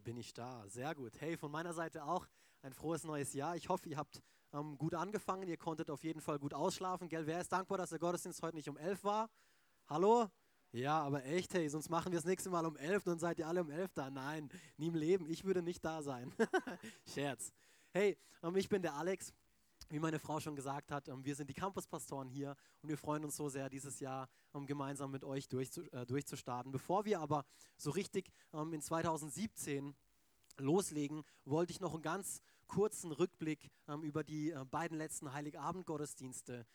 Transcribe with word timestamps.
Bin 0.00 0.16
ich 0.16 0.32
da. 0.32 0.64
Sehr 0.68 0.94
gut. 0.94 1.20
Hey, 1.20 1.36
von 1.36 1.50
meiner 1.50 1.72
Seite 1.72 2.04
auch 2.04 2.26
ein 2.62 2.72
frohes 2.72 3.04
neues 3.04 3.32
Jahr. 3.32 3.56
Ich 3.56 3.68
hoffe, 3.68 3.88
ihr 3.88 3.96
habt 3.96 4.22
ähm, 4.52 4.76
gut 4.78 4.94
angefangen. 4.94 5.48
Ihr 5.48 5.56
konntet 5.56 5.90
auf 5.90 6.04
jeden 6.04 6.20
Fall 6.20 6.38
gut 6.38 6.54
ausschlafen. 6.54 7.08
Gell? 7.08 7.26
Wer 7.26 7.40
ist 7.40 7.52
dankbar, 7.52 7.78
dass 7.78 7.90
der 7.90 7.98
Gottesdienst 7.98 8.42
heute 8.42 8.56
nicht 8.56 8.68
um 8.68 8.76
11 8.76 9.04
war? 9.04 9.30
Hallo? 9.88 10.28
Ja, 10.72 11.00
aber 11.00 11.24
echt, 11.24 11.54
hey, 11.54 11.68
sonst 11.68 11.88
machen 11.88 12.12
wir 12.12 12.18
das 12.18 12.26
nächste 12.26 12.50
Mal 12.50 12.66
um 12.66 12.76
11, 12.76 13.04
dann 13.04 13.18
seid 13.18 13.38
ihr 13.38 13.48
alle 13.48 13.62
um 13.62 13.70
11 13.70 13.94
da. 13.94 14.10
Nein, 14.10 14.50
nie 14.76 14.88
im 14.88 14.94
Leben. 14.94 15.26
Ich 15.26 15.44
würde 15.44 15.62
nicht 15.62 15.82
da 15.82 16.02
sein. 16.02 16.34
Scherz. 17.06 17.52
Hey, 17.92 18.18
ähm, 18.42 18.54
ich 18.56 18.68
bin 18.68 18.82
der 18.82 18.94
Alex. 18.94 19.32
Wie 19.90 19.98
meine 19.98 20.18
Frau 20.18 20.38
schon 20.38 20.54
gesagt 20.54 20.90
hat, 20.90 21.08
ähm, 21.08 21.24
wir 21.24 21.34
sind 21.34 21.48
die 21.48 21.54
Campuspastoren 21.54 22.28
hier 22.28 22.56
und 22.82 22.90
wir 22.90 22.98
freuen 22.98 23.24
uns 23.24 23.36
so 23.36 23.48
sehr, 23.48 23.70
dieses 23.70 24.00
Jahr 24.00 24.28
ähm, 24.54 24.66
gemeinsam 24.66 25.10
mit 25.10 25.24
euch 25.24 25.48
äh, 25.50 26.04
durchzustarten. 26.04 26.70
Bevor 26.70 27.06
wir 27.06 27.20
aber 27.20 27.46
so 27.78 27.90
richtig 27.90 28.30
ähm, 28.52 28.74
in 28.74 28.82
2017 28.82 29.94
loslegen, 30.58 31.24
wollte 31.46 31.72
ich 31.72 31.80
noch 31.80 31.94
einen 31.94 32.02
ganz 32.02 32.42
kurzen 32.68 33.12
Rückblick 33.12 33.70
über 34.02 34.22
die 34.22 34.50
äh, 34.50 34.64
beiden 34.64 34.96
letzten 34.96 35.32
Heiligabend-Gottesdienste 35.32 36.66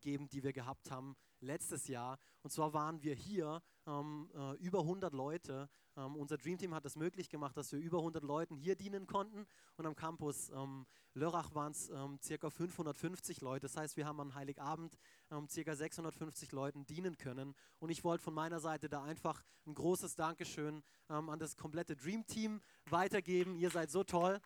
geben, 0.00 0.28
die 0.28 0.42
wir 0.42 0.52
gehabt 0.52 0.90
haben 0.90 1.16
letztes 1.40 1.88
Jahr. 1.88 2.18
Und 2.42 2.50
zwar 2.50 2.72
waren 2.72 3.02
wir 3.02 3.14
hier 3.14 3.62
äh, 3.86 4.56
über 4.58 4.80
100 4.80 5.12
Leute 5.12 5.68
ähm, 5.96 6.16
unser 6.16 6.38
Dream 6.38 6.58
Team 6.58 6.74
hat 6.74 6.86
es 6.86 6.96
möglich 6.96 7.28
gemacht, 7.28 7.56
dass 7.56 7.72
wir 7.72 7.78
über 7.78 7.98
100 7.98 8.24
Leuten 8.24 8.56
hier 8.56 8.76
dienen 8.76 9.06
konnten. 9.06 9.46
Und 9.76 9.86
am 9.86 9.94
Campus 9.94 10.50
ähm, 10.50 10.86
Lörrach 11.14 11.54
waren 11.54 11.72
es 11.72 11.90
ähm, 11.90 12.18
circa 12.22 12.48
550 12.50 13.40
Leute. 13.42 13.66
Das 13.66 13.76
heißt, 13.76 13.96
wir 13.96 14.06
haben 14.06 14.20
am 14.20 14.34
Heiligabend 14.34 14.96
ähm, 15.30 15.48
circa 15.48 15.76
650 15.76 16.52
Leuten 16.52 16.86
dienen 16.86 17.18
können. 17.18 17.54
Und 17.78 17.90
ich 17.90 18.04
wollte 18.04 18.24
von 18.24 18.34
meiner 18.34 18.60
Seite 18.60 18.88
da 18.88 19.02
einfach 19.02 19.44
ein 19.66 19.74
großes 19.74 20.14
Dankeschön 20.14 20.82
ähm, 21.10 21.28
an 21.28 21.38
das 21.38 21.56
komplette 21.56 21.94
Dream 21.94 22.26
Team 22.26 22.62
weitergeben. 22.88 23.54
Ihr 23.56 23.70
seid 23.70 23.90
so 23.90 24.02
toll. 24.02 24.40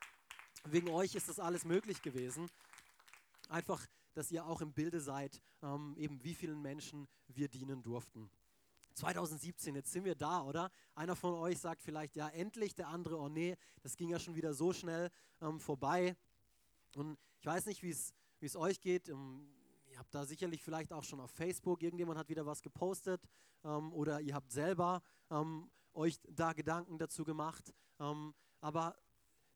Wegen 0.64 0.88
euch 0.90 1.14
ist 1.14 1.28
das 1.28 1.38
alles 1.38 1.64
möglich 1.64 2.02
gewesen. 2.02 2.48
Einfach, 3.48 3.86
dass 4.14 4.30
ihr 4.30 4.44
auch 4.46 4.60
im 4.60 4.72
Bilde 4.72 5.00
seid, 5.00 5.40
ähm, 5.62 5.94
eben 5.98 6.22
wie 6.24 6.34
vielen 6.34 6.60
Menschen 6.60 7.06
wir 7.28 7.48
dienen 7.48 7.82
durften. 7.82 8.30
2017, 8.94 9.74
jetzt 9.74 9.92
sind 9.92 10.04
wir 10.04 10.14
da, 10.14 10.42
oder? 10.42 10.70
Einer 10.94 11.14
von 11.14 11.34
euch 11.34 11.58
sagt 11.58 11.82
vielleicht, 11.82 12.16
ja, 12.16 12.28
endlich, 12.28 12.74
der 12.74 12.88
andere, 12.88 13.18
oh 13.18 13.28
nee, 13.28 13.56
das 13.82 13.96
ging 13.96 14.08
ja 14.08 14.18
schon 14.18 14.34
wieder 14.34 14.54
so 14.54 14.72
schnell 14.72 15.10
ähm, 15.42 15.60
vorbei. 15.60 16.16
Und 16.94 17.18
ich 17.38 17.46
weiß 17.46 17.66
nicht, 17.66 17.82
wie 17.82 17.90
es 17.90 18.56
euch 18.56 18.80
geht. 18.80 19.08
Ähm, 19.10 19.46
ihr 19.90 19.98
habt 19.98 20.14
da 20.14 20.24
sicherlich 20.24 20.62
vielleicht 20.62 20.92
auch 20.92 21.04
schon 21.04 21.20
auf 21.20 21.30
Facebook, 21.30 21.82
irgendjemand 21.82 22.18
hat 22.18 22.28
wieder 22.28 22.46
was 22.46 22.62
gepostet 22.62 23.22
ähm, 23.64 23.92
oder 23.92 24.20
ihr 24.20 24.34
habt 24.34 24.50
selber 24.50 25.02
ähm, 25.30 25.70
euch 25.94 26.18
da 26.28 26.52
Gedanken 26.52 26.98
dazu 26.98 27.24
gemacht. 27.24 27.72
Ähm, 27.98 28.34
aber 28.60 28.96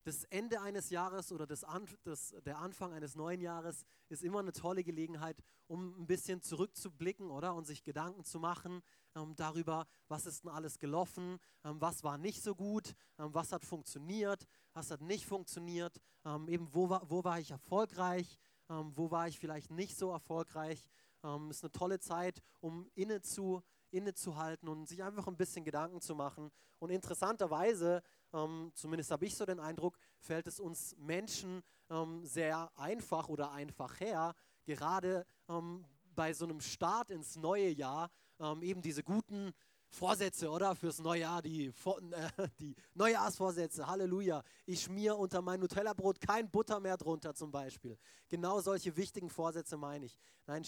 das 0.05 0.25
Ende 0.25 0.61
eines 0.61 0.91
Jahres 0.91 1.31
oder 1.33 1.47
das, 1.47 1.65
das, 2.05 2.35
der 2.45 2.59
Anfang 2.59 2.93
eines 2.93 3.15
neuen 3.15 3.41
Jahres 3.41 3.85
ist 4.09 4.23
immer 4.23 4.41
eine 4.41 4.53
tolle 4.53 4.83
Gelegenheit, 4.83 5.43
um 5.67 6.01
ein 6.01 6.07
bisschen 6.07 6.41
zurückzublicken 6.41 7.31
oder 7.31 7.55
und 7.55 7.67
sich 7.67 7.83
Gedanken 7.83 8.25
zu 8.25 8.41
machen 8.41 8.83
ähm, 9.15 9.35
darüber, 9.37 9.87
was 10.09 10.27
ist 10.27 10.45
denn 10.45 10.51
alles 10.51 10.79
gelaufen, 10.79 11.39
ähm, 11.65 11.81
was 11.81 12.03
war 12.03 12.19
nicht 12.19 12.43
so 12.43 12.55
gut, 12.55 12.95
ähm, 13.19 13.35
was 13.35 13.53
hat 13.53 13.65
funktioniert, 13.65 14.47
was 14.73 14.91
hat 14.91 15.01
nicht 15.01 15.27
funktioniert, 15.27 16.01
ähm, 16.25 16.49
eben 16.49 16.73
wo 16.73 16.89
war, 16.89 17.09
wo 17.11 17.25
war 17.25 17.39
ich 17.39 17.51
erfolgreich, 17.51 18.39
ähm, 18.69 18.93
wo 18.97 19.11
war 19.11 19.29
ich 19.29 19.39
vielleicht 19.39 19.71
nicht 19.71 19.97
so 19.97 20.11
erfolgreich. 20.11 20.89
Es 21.23 21.29
ähm, 21.29 21.51
ist 21.51 21.63
eine 21.63 21.73
tolle 21.73 21.99
Zeit, 21.99 22.43
um 22.61 22.89
inne 22.95 23.21
zu 23.21 23.63
innezuhalten 23.91 24.69
und 24.69 24.89
sich 24.89 25.03
einfach 25.03 25.27
ein 25.27 25.37
bisschen 25.37 25.65
Gedanken 25.65 26.01
zu 26.01 26.15
machen. 26.15 26.51
Und 26.79 26.91
interessanterweise, 26.91 28.03
ähm, 28.33 28.71
zumindest 28.75 29.11
habe 29.11 29.27
ich 29.27 29.35
so 29.35 29.45
den 29.45 29.61
Eindruck, 29.61 29.99
fällt 30.19 30.47
es 30.47 30.61
uns 30.61 30.97
Menschen 30.99 31.63
ähm, 31.89 32.25
sehr 32.25 32.71
einfach 32.77 33.29
oder 33.29 33.53
einfach 33.53 34.01
her, 34.01 34.35
gerade 34.65 35.27
ähm, 35.49 35.85
bei 36.15 36.33
so 36.33 36.45
einem 36.45 36.61
Start 36.61 37.11
ins 37.11 37.37
neue 37.37 37.71
Jahr 37.71 38.11
ähm, 38.39 38.63
eben 38.63 38.83
diese 38.83 39.03
guten 39.03 39.53
Vorsätze, 39.91 40.49
oder? 40.51 40.77
Fürs 40.77 41.01
neue 41.01 41.21
Jahr, 41.23 41.43
die, 41.43 41.67
äh, 42.13 42.49
die 42.61 42.75
Neujahrsvorsätze, 42.95 43.87
Halleluja. 43.87 44.43
Ich 44.67 44.83
schmier 44.83 45.19
unter 45.19 45.43
mein 45.43 45.61
Nutella-Brot 45.61 46.21
kein 46.21 46.51
Butter 46.51 46.79
mehr 46.81 46.97
drunter 46.97 47.35
zum 47.35 47.51
Beispiel. 47.51 47.99
Genau 48.29 48.61
solche 48.61 48.97
wichtigen 48.97 49.29
Vorsätze 49.29 49.77
meine 49.77 50.07
ich. 50.07 50.17
Nein, 50.47 50.65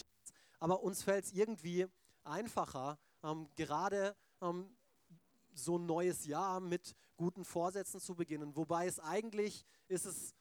aber 0.59 0.83
uns 0.83 1.03
fällt 1.03 1.25
es 1.25 1.33
irgendwie 1.33 1.87
einfacher, 2.25 2.99
ähm, 3.23 3.49
gerade 3.57 4.17
ähm, 4.41 4.69
so 5.55 5.79
ein 5.79 5.87
neues 5.87 6.27
Jahr 6.27 6.61
mit 6.61 6.95
guten 7.17 7.45
Vorsätzen 7.45 8.01
zu 8.01 8.15
beginnen. 8.15 8.57
Wobei 8.57 8.87
es 8.87 8.99
eigentlich 9.01 9.65
ist 9.89 10.07
es 10.07 10.35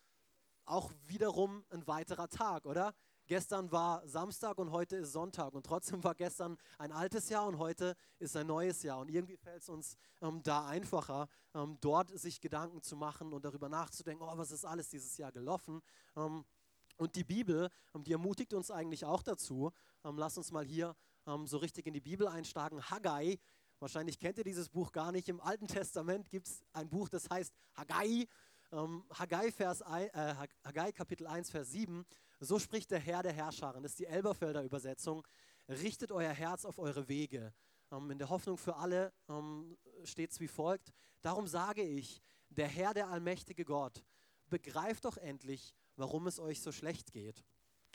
auch 0.65 0.91
wiederum 1.07 1.65
ein 1.69 1.85
weiterer 1.87 2.29
Tag, 2.29 2.65
oder? 2.65 2.93
Gestern 3.27 3.71
war 3.71 4.05
Samstag 4.07 4.57
und 4.57 4.71
heute 4.71 4.97
ist 4.97 5.13
Sonntag 5.13 5.53
und 5.53 5.65
trotzdem 5.65 6.03
war 6.03 6.15
gestern 6.15 6.57
ein 6.77 6.91
altes 6.91 7.29
Jahr 7.29 7.45
und 7.45 7.59
heute 7.59 7.95
ist 8.19 8.35
ein 8.35 8.47
neues 8.47 8.83
Jahr. 8.83 8.99
Und 8.99 9.09
irgendwie 9.09 9.37
fällt 9.37 9.61
es 9.61 9.69
uns 9.69 9.95
ähm, 10.21 10.41
da 10.43 10.65
einfacher, 10.65 11.29
ähm, 11.53 11.77
dort 11.79 12.09
sich 12.19 12.41
Gedanken 12.41 12.81
zu 12.81 12.97
machen 12.97 13.31
und 13.31 13.45
darüber 13.45 13.69
nachzudenken, 13.69 14.23
oh, 14.23 14.37
was 14.37 14.51
ist 14.51 14.65
alles 14.65 14.89
dieses 14.89 15.17
Jahr 15.17 15.31
gelaufen. 15.31 15.81
Ähm, 16.15 16.43
und 16.97 17.15
die 17.15 17.23
Bibel, 17.23 17.69
ähm, 17.95 18.03
die 18.03 18.11
ermutigt 18.11 18.53
uns 18.53 18.69
eigentlich 18.69 19.05
auch 19.05 19.23
dazu. 19.23 19.71
Ähm, 20.03 20.17
lass 20.17 20.37
uns 20.37 20.51
mal 20.51 20.65
hier 20.65 20.95
ähm, 21.31 21.47
so 21.47 21.57
richtig 21.57 21.87
in 21.87 21.93
die 21.93 22.01
Bibel 22.01 22.27
einsteigen. 22.27 22.81
Haggai, 22.89 23.39
wahrscheinlich 23.79 24.19
kennt 24.19 24.37
ihr 24.37 24.43
dieses 24.43 24.69
Buch 24.69 24.91
gar 24.91 25.11
nicht. 25.11 25.29
Im 25.29 25.39
Alten 25.39 25.67
Testament 25.67 26.29
gibt 26.29 26.47
es 26.47 26.63
ein 26.73 26.89
Buch, 26.89 27.09
das 27.09 27.29
heißt 27.29 27.53
Haggai. 27.75 28.27
Ähm, 28.71 29.03
Haggai, 29.13 29.51
Vers, 29.51 29.81
äh, 29.81 30.35
Haggai 30.63 30.91
Kapitel 30.91 31.27
1, 31.27 31.49
Vers 31.49 31.71
7. 31.71 32.05
So 32.39 32.59
spricht 32.59 32.91
der 32.91 32.99
Herr 32.99 33.23
der 33.23 33.33
Herrscherin. 33.33 33.83
Das 33.83 33.93
ist 33.93 33.99
die 33.99 34.05
Elberfelder 34.05 34.63
Übersetzung. 34.63 35.27
Richtet 35.67 36.11
euer 36.11 36.31
Herz 36.31 36.65
auf 36.65 36.79
eure 36.79 37.07
Wege. 37.07 37.53
Ähm, 37.91 38.11
in 38.11 38.17
der 38.17 38.29
Hoffnung 38.29 38.57
für 38.57 38.77
alle 38.77 39.13
ähm, 39.29 39.77
steht 40.03 40.31
es 40.31 40.39
wie 40.39 40.47
folgt. 40.47 40.91
Darum 41.21 41.47
sage 41.47 41.83
ich, 41.83 42.21
der 42.49 42.67
Herr, 42.67 42.93
der 42.93 43.09
allmächtige 43.09 43.63
Gott, 43.63 44.03
begreift 44.49 45.05
doch 45.05 45.17
endlich, 45.17 45.73
warum 45.95 46.27
es 46.27 46.39
euch 46.39 46.61
so 46.61 46.71
schlecht 46.71 47.11
geht. 47.13 47.45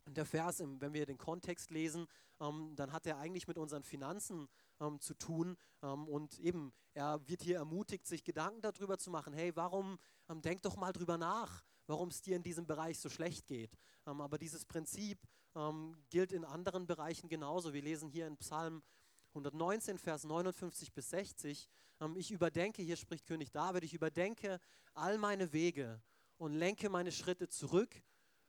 Der 0.08 0.24
Vers, 0.24 0.60
wenn 0.60 0.92
wir 0.92 1.04
den 1.04 1.18
Kontext 1.18 1.70
lesen, 1.70 2.06
ähm, 2.40 2.74
dann 2.76 2.92
hat 2.92 3.06
er 3.06 3.18
eigentlich 3.18 3.48
mit 3.48 3.58
unseren 3.58 3.82
Finanzen 3.82 4.48
ähm, 4.80 5.00
zu 5.00 5.14
tun. 5.14 5.56
Ähm, 5.82 6.06
und 6.06 6.38
eben, 6.38 6.72
er 6.94 7.26
wird 7.28 7.42
hier 7.42 7.56
ermutigt, 7.56 8.06
sich 8.06 8.24
Gedanken 8.24 8.60
darüber 8.60 8.98
zu 8.98 9.10
machen. 9.10 9.32
Hey, 9.32 9.54
warum, 9.56 9.98
ähm, 10.28 10.42
denk 10.42 10.62
doch 10.62 10.76
mal 10.76 10.92
drüber 10.92 11.18
nach, 11.18 11.64
warum 11.86 12.08
es 12.08 12.22
dir 12.22 12.36
in 12.36 12.42
diesem 12.42 12.66
Bereich 12.66 12.98
so 12.98 13.08
schlecht 13.08 13.46
geht. 13.46 13.76
Ähm, 14.06 14.20
aber 14.20 14.38
dieses 14.38 14.64
Prinzip 14.64 15.18
ähm, 15.54 15.96
gilt 16.10 16.32
in 16.32 16.44
anderen 16.44 16.86
Bereichen 16.86 17.28
genauso. 17.28 17.72
Wir 17.72 17.82
lesen 17.82 18.08
hier 18.08 18.26
in 18.26 18.36
Psalm 18.36 18.82
119, 19.30 19.98
Vers 19.98 20.24
59 20.24 20.92
bis 20.92 21.10
60. 21.10 21.68
ich 22.14 22.30
überdenke, 22.30 22.80
hier 22.80 22.96
spricht 22.96 23.26
König 23.26 23.50
David, 23.50 23.84
ich 23.84 23.92
überdenke 23.92 24.58
all 24.94 25.18
meine 25.18 25.52
Wege 25.52 26.00
und 26.38 26.54
lenke 26.54 26.88
meine 26.88 27.12
Schritte 27.12 27.46
zurück 27.48 28.02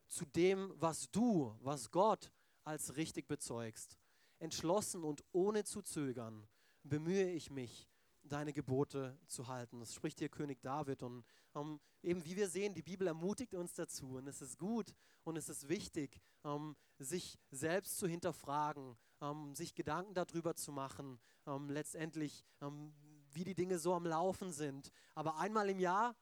zu 0.08 0.24
dem, 0.24 0.72
was 0.76 1.10
du, 1.10 1.56
was 1.60 1.90
Gott 1.90 2.32
als 2.64 2.96
richtig 2.96 3.28
bezeugst. 3.28 3.98
Entschlossen 4.38 5.04
und 5.04 5.24
ohne 5.32 5.64
zu 5.64 5.82
zögern 5.82 6.46
bemühe 6.82 7.30
ich 7.30 7.50
mich, 7.50 7.88
deine 8.22 8.52
Gebote 8.52 9.18
zu 9.26 9.48
halten. 9.48 9.80
Das 9.80 9.94
spricht 9.94 10.18
hier 10.18 10.28
König 10.28 10.60
David. 10.62 11.02
Und 11.02 11.24
ähm, 11.54 11.80
eben 12.02 12.24
wie 12.24 12.36
wir 12.36 12.48
sehen, 12.48 12.74
die 12.74 12.82
Bibel 12.82 13.06
ermutigt 13.06 13.54
uns 13.54 13.74
dazu. 13.74 14.16
Und 14.16 14.28
es 14.28 14.42
ist 14.42 14.58
gut 14.58 14.94
und 15.24 15.36
es 15.36 15.48
ist 15.48 15.68
wichtig, 15.68 16.20
ähm, 16.44 16.76
sich 16.98 17.38
selbst 17.50 17.98
zu 17.98 18.06
hinterfragen, 18.06 18.96
ähm, 19.20 19.54
sich 19.54 19.74
Gedanken 19.74 20.14
darüber 20.14 20.54
zu 20.54 20.72
machen, 20.72 21.18
ähm, 21.46 21.70
letztendlich, 21.70 22.44
ähm, 22.60 22.92
wie 23.32 23.44
die 23.44 23.54
Dinge 23.54 23.78
so 23.78 23.94
am 23.94 24.06
Laufen 24.06 24.52
sind. 24.52 24.90
Aber 25.14 25.38
einmal 25.38 25.68
im 25.70 25.80
Jahr 25.80 26.14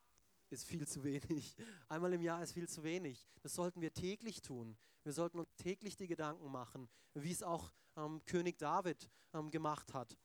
ist 0.50 0.64
viel 0.64 0.86
zu 0.86 1.04
wenig. 1.04 1.56
Einmal 1.88 2.12
im 2.12 2.22
Jahr 2.22 2.42
ist 2.42 2.52
viel 2.52 2.68
zu 2.68 2.82
wenig. 2.82 3.26
Das 3.42 3.54
sollten 3.54 3.80
wir 3.80 3.92
täglich 3.92 4.42
tun. 4.42 4.76
Wir 5.02 5.12
sollten 5.12 5.38
uns 5.38 5.54
täglich 5.56 5.96
die 5.96 6.06
Gedanken 6.06 6.50
machen, 6.50 6.88
wie 7.14 7.32
es 7.32 7.42
auch 7.42 7.72
ähm, 7.96 8.20
König 8.26 8.58
David 8.58 9.08
ähm, 9.32 9.50
gemacht 9.50 9.94
hat. 9.94 10.16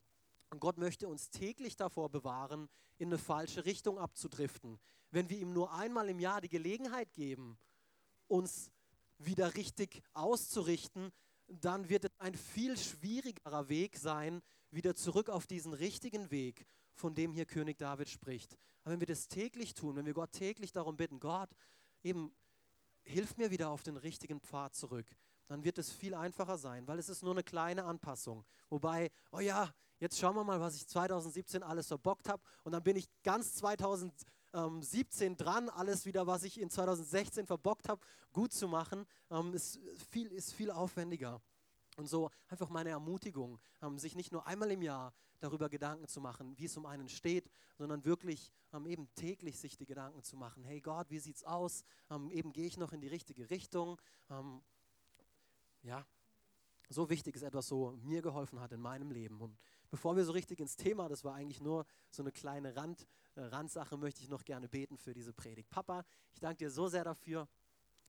Und 0.49 0.59
Gott 0.59 0.77
möchte 0.77 1.07
uns 1.07 1.29
täglich 1.29 1.75
davor 1.75 2.09
bewahren, 2.09 2.69
in 2.97 3.09
eine 3.09 3.17
falsche 3.17 3.65
Richtung 3.65 3.97
abzudriften. 3.97 4.79
Wenn 5.09 5.29
wir 5.29 5.39
ihm 5.39 5.53
nur 5.53 5.73
einmal 5.73 6.09
im 6.09 6.19
Jahr 6.19 6.41
die 6.41 6.49
Gelegenheit 6.49 7.13
geben, 7.13 7.57
uns 8.27 8.71
wieder 9.17 9.55
richtig 9.55 10.03
auszurichten, 10.13 11.11
dann 11.47 11.89
wird 11.89 12.05
es 12.05 12.11
ein 12.19 12.35
viel 12.35 12.77
schwierigerer 12.77 13.69
Weg 13.69 13.97
sein, 13.97 14.41
wieder 14.71 14.95
zurück 14.95 15.29
auf 15.29 15.47
diesen 15.47 15.73
richtigen 15.73 16.31
Weg, 16.31 16.65
von 17.01 17.13
dem 17.15 17.33
hier 17.33 17.45
König 17.45 17.77
David 17.77 18.09
spricht. 18.09 18.57
Aber 18.83 18.93
wenn 18.93 18.99
wir 18.99 19.07
das 19.07 19.27
täglich 19.27 19.73
tun, 19.73 19.95
wenn 19.95 20.05
wir 20.05 20.13
Gott 20.13 20.31
täglich 20.31 20.71
darum 20.71 20.95
bitten, 20.95 21.19
Gott, 21.19 21.49
eben 22.03 22.31
hilf 23.03 23.37
mir 23.37 23.51
wieder 23.51 23.69
auf 23.69 23.83
den 23.83 23.97
richtigen 23.97 24.39
Pfad 24.39 24.75
zurück, 24.75 25.07
dann 25.47 25.63
wird 25.63 25.77
es 25.79 25.91
viel 25.91 26.13
einfacher 26.13 26.57
sein, 26.57 26.87
weil 26.87 26.99
es 26.99 27.09
ist 27.09 27.23
nur 27.23 27.33
eine 27.33 27.43
kleine 27.43 27.83
Anpassung. 27.83 28.45
Wobei, 28.69 29.11
oh 29.31 29.39
ja, 29.39 29.73
jetzt 29.99 30.17
schauen 30.17 30.35
wir 30.35 30.43
mal, 30.43 30.61
was 30.61 30.75
ich 30.75 30.87
2017 30.87 31.63
alles 31.63 31.87
verbockt 31.87 32.29
habe 32.29 32.41
und 32.63 32.71
dann 32.71 32.83
bin 32.83 32.95
ich 32.95 33.09
ganz 33.23 33.55
2018 33.55 34.31
2017 34.51 35.37
dran, 35.37 35.69
alles 35.69 36.05
wieder, 36.05 36.27
was 36.27 36.43
ich 36.43 36.59
in 36.59 36.69
2016 36.69 37.45
verbockt 37.45 37.87
habe, 37.87 38.01
gut 38.33 38.51
zu 38.51 38.67
machen, 38.67 39.05
ähm, 39.29 39.53
ist, 39.53 39.79
viel, 40.09 40.27
ist 40.27 40.53
viel 40.53 40.71
aufwendiger. 40.71 41.41
Und 41.97 42.07
so 42.07 42.29
einfach 42.47 42.69
meine 42.69 42.89
Ermutigung, 42.89 43.59
ähm, 43.81 43.97
sich 43.97 44.15
nicht 44.15 44.31
nur 44.31 44.47
einmal 44.47 44.71
im 44.71 44.81
Jahr 44.81 45.13
darüber 45.39 45.69
Gedanken 45.69 46.07
zu 46.07 46.21
machen, 46.21 46.57
wie 46.57 46.65
es 46.65 46.77
um 46.77 46.85
einen 46.85 47.09
steht, 47.09 47.49
sondern 47.77 48.05
wirklich 48.05 48.51
ähm, 48.73 48.85
eben 48.85 49.13
täglich 49.15 49.59
sich 49.59 49.75
die 49.75 49.85
Gedanken 49.85 50.23
zu 50.23 50.37
machen, 50.37 50.63
hey 50.63 50.79
Gott, 50.79 51.09
wie 51.09 51.19
sieht's 51.19 51.43
aus? 51.43 51.83
Ähm, 52.09 52.31
eben 52.31 52.53
gehe 52.53 52.65
ich 52.65 52.77
noch 52.77 52.93
in 52.93 53.01
die 53.01 53.07
richtige 53.07 53.49
Richtung? 53.49 53.99
Ja, 55.83 56.05
so 56.91 57.09
wichtig 57.09 57.35
ist 57.35 57.41
etwas, 57.41 57.67
so 57.67 57.97
mir 58.01 58.21
geholfen 58.21 58.59
hat 58.59 58.71
in 58.71 58.81
meinem 58.81 59.11
Leben. 59.11 59.41
Und 59.41 59.57
bevor 59.89 60.15
wir 60.15 60.25
so 60.25 60.31
richtig 60.31 60.59
ins 60.59 60.75
Thema, 60.75 61.07
das 61.07 61.23
war 61.23 61.33
eigentlich 61.33 61.61
nur 61.61 61.85
so 62.09 62.21
eine 62.21 62.31
kleine 62.31 62.75
Rand, 62.75 63.07
äh, 63.35 63.41
Randsache, 63.41 63.97
möchte 63.97 64.21
ich 64.21 64.29
noch 64.29 64.43
gerne 64.43 64.67
beten 64.67 64.97
für 64.97 65.13
diese 65.13 65.33
Predigt. 65.33 65.69
Papa, 65.69 66.05
ich 66.33 66.39
danke 66.39 66.57
dir 66.57 66.71
so 66.71 66.87
sehr 66.87 67.03
dafür, 67.03 67.47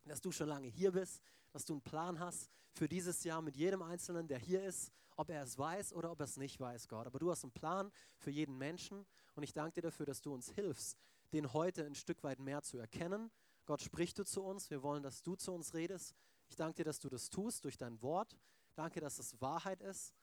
dass 0.05 0.21
du 0.21 0.33
schon 0.33 0.49
lange 0.49 0.67
hier 0.67 0.93
bist, 0.93 1.23
dass 1.53 1.65
du 1.65 1.75
einen 1.75 1.83
Plan 1.83 2.19
hast 2.19 2.51
für 2.73 2.89
dieses 2.89 3.25
Jahr 3.25 3.43
mit 3.43 3.57
jedem 3.57 3.83
Einzelnen, 3.83 4.27
der 4.27 4.39
hier 4.39 4.63
ist, 4.65 4.91
ob 5.17 5.31
er 5.31 5.43
es 5.43 5.59
weiß 5.59 5.93
oder 5.93 6.11
ob 6.11 6.21
er 6.21 6.25
es 6.25 6.37
nicht 6.37 6.59
weiß, 6.59 6.89
Gott. 6.89 7.07
Aber 7.07 7.19
du 7.19 7.31
hast 7.31 7.45
einen 7.45 7.53
Plan 7.53 7.93
für 8.17 8.31
jeden 8.31 8.57
Menschen 8.57 9.07
und 9.35 9.43
ich 9.43 9.53
danke 9.53 9.75
dir 9.75 9.83
dafür, 9.83 10.07
dass 10.07 10.23
du 10.23 10.33
uns 10.33 10.51
hilfst, 10.51 10.99
den 11.33 11.53
heute 11.53 11.85
ein 11.85 11.95
Stück 11.95 12.23
weit 12.23 12.39
mehr 12.39 12.63
zu 12.63 12.79
erkennen. 12.79 13.31
Gott, 13.67 13.83
sprich 13.83 14.15
du 14.15 14.25
zu 14.25 14.43
uns. 14.43 14.71
Wir 14.71 14.83
wollen, 14.83 15.03
dass 15.03 15.23
du 15.23 15.37
zu 15.37 15.53
uns 15.53 15.75
redest. 15.75 16.15
Ich 16.49 16.57
danke 16.57 16.77
dir, 16.77 16.85
dass 16.85 16.99
du 16.99 17.09
das 17.09 17.31
tust 17.31 17.65
durch 17.65 17.77
dein 17.77 18.01
Wort. 18.03 18.37
Danke, 18.75 19.01
dass 19.01 19.19
es 19.19 19.41
Wahrheit 19.41 19.81
ist, 19.83 20.15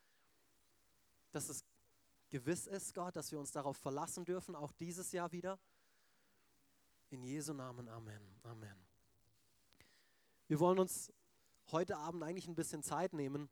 dass 1.32 1.50
es 1.50 1.64
gewiss 2.30 2.68
ist, 2.68 2.94
Gott, 2.94 3.16
dass 3.16 3.32
wir 3.32 3.40
uns 3.40 3.52
darauf 3.52 3.78
verlassen 3.78 4.26
dürfen, 4.26 4.56
auch 4.56 4.72
dieses 4.72 5.12
Jahr 5.12 5.32
wieder. 5.32 5.60
In 7.10 7.24
Jesu 7.24 7.54
Namen, 7.54 7.88
Amen. 7.90 8.22
Amen. 8.44 8.86
Wir 10.48 10.60
wollen 10.60 10.80
uns 10.80 11.12
heute 11.72 11.98
Abend 11.98 12.24
eigentlich 12.24 12.48
ein 12.48 12.56
bisschen 12.56 12.84
Zeit 12.84 13.14
nehmen 13.14 13.50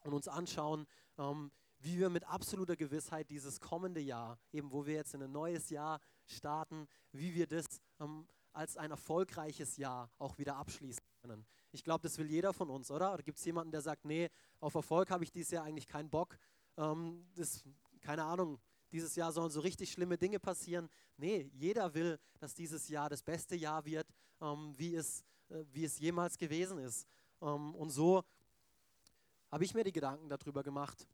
und 0.00 0.12
uns 0.12 0.28
anschauen, 0.28 0.86
ähm, 1.18 1.50
wie 1.80 1.98
wir 1.98 2.10
mit 2.10 2.24
absoluter 2.24 2.76
Gewissheit 2.76 3.30
dieses 3.30 3.60
kommende 3.60 4.00
Jahr, 4.00 4.38
eben 4.52 4.72
wo 4.72 4.86
wir 4.86 4.94
jetzt 4.94 5.14
in 5.14 5.22
ein 5.22 5.32
neues 5.32 5.70
Jahr 5.70 6.00
starten, 6.26 6.88
wie 7.12 7.34
wir 7.34 7.46
das 7.46 7.66
ähm, 8.00 8.26
als 8.52 8.76
ein 8.76 8.90
erfolgreiches 8.90 9.76
Jahr 9.76 10.10
auch 10.18 10.38
wieder 10.38 10.56
abschließen 10.56 11.04
können. 11.22 11.46
Ich 11.70 11.84
glaube, 11.84 12.02
das 12.02 12.18
will 12.18 12.28
jeder 12.28 12.52
von 12.52 12.70
uns, 12.70 12.90
oder? 12.90 13.14
Oder 13.14 13.22
gibt 13.22 13.38
es 13.38 13.44
jemanden, 13.44 13.70
der 13.70 13.82
sagt, 13.82 14.04
nee, 14.04 14.28
auf 14.58 14.74
Erfolg 14.74 15.10
habe 15.10 15.22
ich 15.22 15.30
dieses 15.30 15.52
Jahr 15.52 15.64
eigentlich 15.64 15.86
keinen 15.86 16.10
Bock? 16.10 16.36
Ähm, 16.76 17.26
das, 17.34 17.62
keine 18.00 18.24
Ahnung, 18.24 18.58
dieses 18.90 19.14
Jahr 19.16 19.32
sollen 19.32 19.50
so 19.50 19.60
richtig 19.60 19.92
schlimme 19.92 20.16
Dinge 20.16 20.40
passieren. 20.40 20.88
Nee, 21.16 21.50
jeder 21.52 21.94
will, 21.94 22.18
dass 22.38 22.54
dieses 22.54 22.88
Jahr 22.88 23.08
das 23.08 23.22
beste 23.22 23.54
Jahr 23.54 23.84
wird, 23.84 24.08
ähm, 24.40 24.72
wie, 24.76 24.94
es, 24.94 25.22
äh, 25.50 25.64
wie 25.70 25.84
es 25.84 25.98
jemals 25.98 26.38
gewesen 26.38 26.78
ist. 26.78 27.06
Ähm, 27.40 27.74
und 27.74 27.90
so 27.90 28.24
habe 29.50 29.64
ich 29.64 29.74
mir 29.74 29.84
die 29.84 29.92
Gedanken 29.92 30.28
darüber 30.28 30.62
gemacht, 30.62 31.06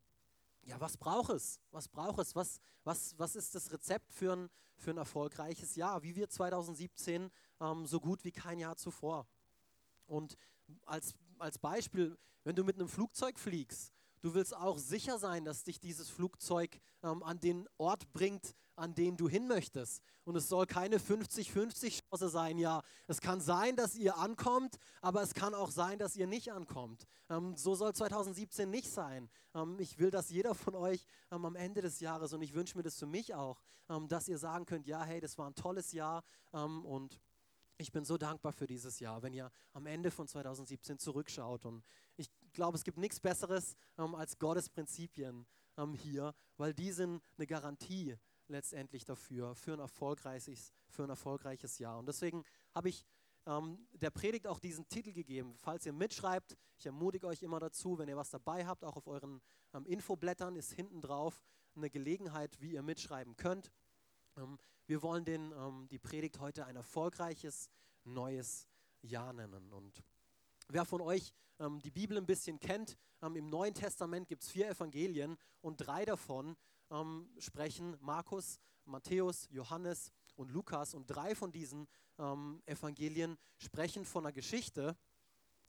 ja, 0.63 0.81
was 0.81 0.97
braucht 0.97 1.31
es? 1.31 1.61
Was 1.71 1.89
braucht 1.89 2.19
es? 2.19 2.35
Was, 2.35 2.59
was, 2.85 3.15
was 3.19 3.37
ist 3.37 3.55
das 3.55 3.71
Rezept 3.71 4.13
für 4.13 4.33
ein, 4.33 4.51
für 4.77 4.91
ein 4.91 4.97
erfolgreiches 4.97 5.77
Jahr? 5.77 6.03
Wie 6.03 6.17
wird 6.17 6.33
2017 6.33 7.31
ähm, 7.61 7.87
so 7.87 8.01
gut 8.01 8.25
wie 8.25 8.33
kein 8.33 8.59
Jahr 8.59 8.77
zuvor? 8.77 9.27
Und 10.07 10.37
als, 10.87 11.15
als 11.39 11.59
Beispiel, 11.59 12.17
wenn 12.45 12.57
du 12.57 12.65
mit 12.65 12.77
einem 12.77 12.89
Flugzeug 12.89 13.39
fliegst, 13.39 13.93
du 14.23 14.35
willst 14.35 14.57
auch 14.57 14.79
sicher 14.79 15.19
sein, 15.19 15.45
dass 15.45 15.65
dich 15.65 15.81
dieses 15.81 16.09
Flugzeug 16.09 16.81
ähm, 17.03 17.23
an 17.23 17.41
den 17.41 17.69
Ort 17.77 18.11
bringt, 18.13 18.55
an 18.77 18.95
den 18.95 19.17
du 19.17 19.29
hin 19.29 19.47
möchtest. 19.47 20.03
Und 20.25 20.37
es 20.37 20.49
soll 20.49 20.67
keine 20.67 20.99
50-50 20.99 22.01
Chance 22.01 22.29
sein. 22.29 22.59
Ja, 22.59 22.83
es 23.07 23.21
kann 23.21 23.41
sein, 23.41 23.77
dass 23.77 23.95
ihr 23.95 24.17
ankommt, 24.17 24.77
aber 25.01 25.23
es 25.23 25.35
kann 25.35 25.55
auch 25.55 25.71
sein, 25.71 25.99
dass 25.99 26.17
ihr 26.17 26.27
nicht 26.27 26.53
ankommt. 26.53 27.07
Ähm, 27.29 27.57
so 27.57 27.75
soll 27.75 27.95
2017 27.95 28.69
nicht 28.71 28.91
sein. 28.91 29.29
Ähm, 29.55 29.77
ich 29.79 29.99
will, 29.99 30.11
dass 30.11 30.31
jeder 30.31 30.55
von 30.55 30.75
euch 30.75 31.07
ähm, 31.31 31.45
am 31.45 31.57
Ende 31.57 31.83
des 31.83 32.01
Jahres, 32.01 32.33
und 32.33 32.43
ich 32.43 32.55
wünsche 32.55 32.77
mir 32.77 32.83
das 32.83 32.99
für 32.99 33.07
mich 33.07 33.35
auch, 33.35 33.61
ähm, 33.89 34.09
dass 34.09 34.29
ihr 34.29 34.39
sagen 34.39 34.67
könnt, 34.67 34.87
ja, 34.87 35.03
hey, 35.03 35.21
das 35.21 35.37
war 35.39 35.47
ein 35.47 35.55
tolles 35.55 35.93
Jahr 35.93 36.25
ähm, 36.53 36.85
und 36.85 37.21
ich 37.77 37.93
bin 37.93 38.05
so 38.05 38.17
dankbar 38.17 38.53
für 38.53 38.67
dieses 38.67 39.01
Jahr, 39.01 39.23
wenn 39.23 39.35
ihr 39.35 39.51
am 39.73 39.87
Ende 39.87 40.11
von 40.11 40.29
2017 40.29 40.99
zurückschaut. 40.99 41.67
Und 41.67 41.85
ich 42.17 42.31
glaube, 42.53 42.79
es 42.79 42.85
gibt 42.85 42.99
nichts 42.99 43.19
Besseres 43.19 43.77
ähm, 43.99 44.15
als 44.15 44.39
Gottes 44.39 44.69
Prinzipien 44.69 45.47
hier, 45.97 46.33
weil 46.57 46.73
die 46.73 46.93
sind 46.93 47.21
eine 47.37 47.49
Garantie 47.49 48.17
letztendlich 48.49 49.05
dafür, 49.05 49.55
für 49.55 49.73
ein 49.75 49.81
erfolgreiches, 49.81 50.73
für 50.89 51.05
ein 51.05 51.11
erfolgreiches 51.11 51.79
Jahr. 51.79 51.99
Und 51.99 52.07
deswegen 52.07 52.45
habe 52.75 52.89
ich 52.89 53.05
ähm, 53.47 53.87
der 53.93 54.11
Predigt 54.11 54.47
auch 54.47 54.59
diesen 54.59 54.89
Titel 54.89 55.13
gegeben. 55.13 55.55
Falls 55.57 55.87
ihr 55.87 55.93
mitschreibt, 55.93 56.57
ich 56.79 56.87
ermutige 56.87 57.27
euch 57.27 57.43
immer 57.43 57.61
dazu, 57.61 57.99
wenn 57.99 58.09
ihr 58.09 58.17
was 58.17 58.31
dabei 58.31 58.67
habt, 58.67 58.85
auch 58.85 58.97
auf 58.97 59.07
euren 59.07 59.41
ähm, 59.73 59.87
Infoblättern 59.87 60.57
ist 60.57 60.73
hinten 60.73 61.01
drauf 61.01 61.43
eine 61.77 61.91
Gelegenheit, 61.91 62.61
wie 62.61 62.73
ihr 62.73 62.83
mitschreiben 62.83 63.37
könnt. 63.37 63.73
Ähm, 64.37 64.59
wir 64.87 65.03
wollen 65.03 65.25
den, 65.25 65.53
ähm, 65.53 65.89
die 65.91 65.99
Predigt 65.99 66.39
heute 66.41 66.67
ein 66.67 66.77
erfolgreiches 66.77 67.71
neues 68.05 68.69
Jahr 69.03 69.33
nennen. 69.33 69.73
Und 69.73 70.03
wer 70.69 70.85
von 70.85 71.01
euch 71.01 71.33
ähm, 71.59 71.81
die 71.81 71.91
Bibel 71.91 72.17
ein 72.17 72.27
bisschen 72.27 72.61
kennt, 72.61 72.97
ähm, 73.23 73.37
im 73.37 73.47
Neuen 73.47 73.75
Testament 73.75 74.29
gibt 74.29 74.43
es 74.43 74.51
vier 74.51 74.69
Evangelien 74.69 75.37
und 75.61 75.79
drei 75.79 76.05
davon 76.05 76.57
ähm, 76.95 77.29
sprechen 77.39 77.97
Markus, 78.01 78.59
Matthäus, 78.85 79.49
Johannes 79.51 80.13
und 80.37 80.51
Lukas. 80.51 80.95
Und 80.95 81.07
drei 81.07 81.35
von 81.35 81.53
diesen 81.53 81.89
ähm, 82.19 82.63
Evangelien 82.67 83.37
sprechen 83.59 84.05
von 84.05 84.25
einer 84.25 84.33
Geschichte, 84.33 84.97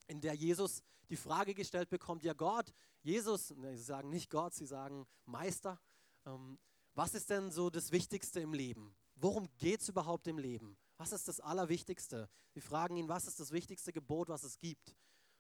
in 0.08 0.22
der 0.22 0.34
Jesus 0.34 0.84
die 1.10 1.16
Frage 1.16 1.54
gestellt 1.54 1.90
bekommt, 1.90 2.24
ja 2.24 2.34
Gott, 2.34 2.74
Jesus, 3.02 3.52
ne, 3.52 3.76
sie 3.76 3.84
sagen 3.84 4.10
nicht 4.10 4.30
Gott, 4.30 4.54
sie 4.54 4.66
sagen 4.66 5.06
Meister, 5.26 5.80
ähm, 6.26 6.60
was 6.94 7.14
ist 7.14 7.30
denn 7.30 7.52
so 7.52 7.70
das 7.70 7.92
Wichtigste 7.92 8.40
im 8.40 8.54
Leben? 8.54 8.96
Worum 9.16 9.48
geht 9.58 9.82
es 9.82 9.90
überhaupt 9.90 10.28
im 10.28 10.38
Leben? 10.38 10.78
Was 10.98 11.12
ist 11.12 11.28
das 11.28 11.40
Allerwichtigste? 11.40 12.30
Wir 12.54 12.62
fragen 12.62 12.96
ihn, 12.96 13.10
was 13.10 13.28
ist 13.28 13.40
das 13.40 13.52
wichtigste 13.52 13.92
Gebot, 13.92 14.30
was 14.30 14.44
es 14.44 14.58
gibt? 14.58 14.96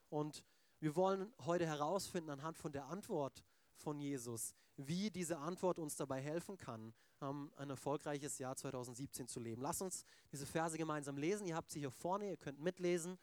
Und 0.10 0.44
wir 0.80 0.96
wollen 0.96 1.34
heute 1.46 1.66
herausfinden 1.66 2.30
anhand 2.30 2.58
von 2.58 2.72
der 2.72 2.86
Antwort 2.88 3.44
von 3.78 4.00
Jesus, 4.00 4.54
wie 4.78 5.10
diese 5.10 5.38
Antwort 5.38 5.80
uns 5.80 5.96
dabei 5.96 6.22
helfen 6.22 6.58
kann, 6.58 6.94
ähm, 7.22 7.52
ein 7.58 7.70
erfolgreiches 7.70 8.40
Jahr 8.40 8.56
2017 8.56 9.28
zu 9.28 9.40
leben. 9.40 9.62
Lass 9.62 9.82
uns 9.82 10.04
diese 10.32 10.46
Verse 10.46 10.78
gemeinsam 10.78 11.18
lesen. 11.18 11.48
Ihr 11.48 11.56
habt 11.56 11.72
sie 11.72 11.80
hier 11.80 11.92
vorne, 11.92 12.30
ihr 12.30 12.38
könnt 12.38 12.60
mitlesen. 12.60 13.18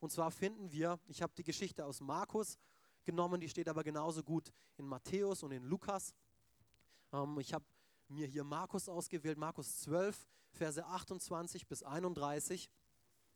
Und 0.00 0.12
zwar 0.12 0.30
finden 0.30 0.70
wir, 0.72 0.98
ich 1.06 1.22
habe 1.22 1.32
die 1.36 1.44
Geschichte 1.44 1.84
aus 1.84 2.00
Markus 2.00 2.58
genommen, 3.04 3.40
die 3.40 3.48
steht 3.48 3.68
aber 3.68 3.84
genauso 3.84 4.22
gut 4.22 4.52
in 4.76 4.86
Matthäus 4.86 5.42
und 5.42 5.52
in 5.52 5.62
Lukas. 5.64 6.14
Ähm, 7.12 7.38
ich 7.38 7.54
habe 7.54 7.64
mir 8.08 8.26
hier 8.26 8.44
Markus 8.44 8.88
ausgewählt, 8.88 9.38
Markus 9.38 9.78
12, 9.80 10.26
Verse 10.52 10.84
28 10.84 11.66
bis 11.66 11.82
31. 11.82 12.70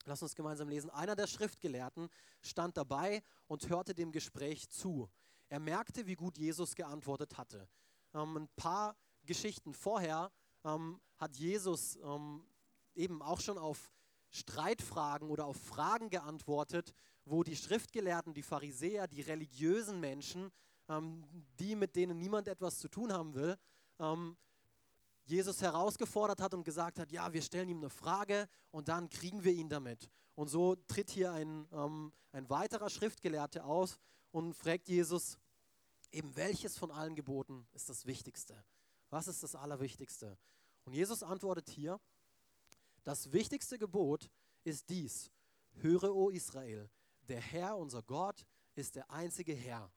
Lass 0.07 0.23
uns 0.23 0.35
gemeinsam 0.35 0.69
lesen. 0.69 0.91
Einer 0.91 1.15
der 1.15 1.27
Schriftgelehrten 1.27 2.09
stand 2.41 2.77
dabei 2.77 3.23
und 3.47 3.69
hörte 3.69 3.95
dem 3.95 4.13
Gespräch 4.13 4.69
zu. 4.71 5.11
Er 5.51 5.59
merkte, 5.59 6.07
wie 6.07 6.15
gut 6.15 6.39
Jesus 6.39 6.75
geantwortet 6.77 7.37
hatte. 7.37 7.69
Ähm, 8.15 8.37
ein 8.37 8.49
paar 8.57 8.97
Geschichten 9.25 9.75
vorher 9.75 10.31
ähm, 10.65 11.01
hat 11.17 11.37
Jesus 11.37 11.97
ähm, 11.97 12.47
eben 12.95 13.21
auch 13.21 13.41
schon 13.41 13.59
auf 13.59 13.93
Streitfragen 14.31 15.29
oder 15.29 15.47
auf 15.47 15.57
Fragen 15.57 16.09
geantwortet, 16.09 16.95
wo 17.25 17.43
die 17.43 17.57
Schriftgelehrten, 17.57 18.33
die 18.33 18.45
Pharisäer, 18.45 19.09
die 19.09 19.23
religiösen 19.23 19.99
Menschen, 19.99 20.51
ähm, 20.89 21.25
die 21.59 21.75
mit 21.75 21.97
denen 21.97 22.17
niemand 22.17 22.47
etwas 22.47 22.79
zu 22.79 22.89
tun 22.89 23.13
haben 23.13 23.35
will, 23.35 23.57
ähm, 23.99 24.37
Jesus 25.25 25.61
herausgefordert 25.63 26.41
hat 26.41 26.55
und 26.55 26.65
gesagt 26.65 27.01
hat, 27.01 27.11
ja, 27.11 27.33
wir 27.33 27.43
stellen 27.43 27.69
ihm 27.69 27.79
eine 27.79 27.91
Frage 27.91 28.49
und 28.71 28.89
dann 28.89 29.09
kriegen 29.09 29.43
wir 29.43 29.53
ihn 29.53 29.69
damit. 29.69 30.09
Und 30.37 30.49
so 30.49 30.77
tritt 30.87 31.11
hier 31.11 31.33
ein, 31.33 31.67
ähm, 31.73 32.13
ein 32.31 32.49
weiterer 32.49 32.89
Schriftgelehrter 32.89 33.65
aus 33.65 33.99
und 34.33 34.55
fragt 34.55 34.89
Jesus, 34.89 35.39
eben 36.13 36.35
welches 36.37 36.79
von 36.79 36.91
allen 36.91 37.15
Geboten 37.15 37.67
ist 37.73 37.89
das 37.89 38.07
Wichtigste? 38.07 38.65
Was 39.11 39.29
ist 39.29 39.43
das 39.43 39.55
Allerwichtigste? 39.55 40.39
Und 40.85 40.95
Jesus 40.95 41.23
antwortet 41.23 41.69
hier, 41.69 42.01
das 43.05 43.33
wichtigste 43.33 43.79
Gebot 43.79 44.31
ist 44.65 44.89
dies, 44.89 45.31
höre, 45.75 46.15
o 46.15 46.31
Israel, 46.31 46.89
der 47.29 47.41
Herr, 47.41 47.77
unser 47.77 48.03
Gott, 48.03 48.47
ist 48.75 48.97
der 48.97 49.11
einzige 49.11 49.55
Herr. 49.55 49.91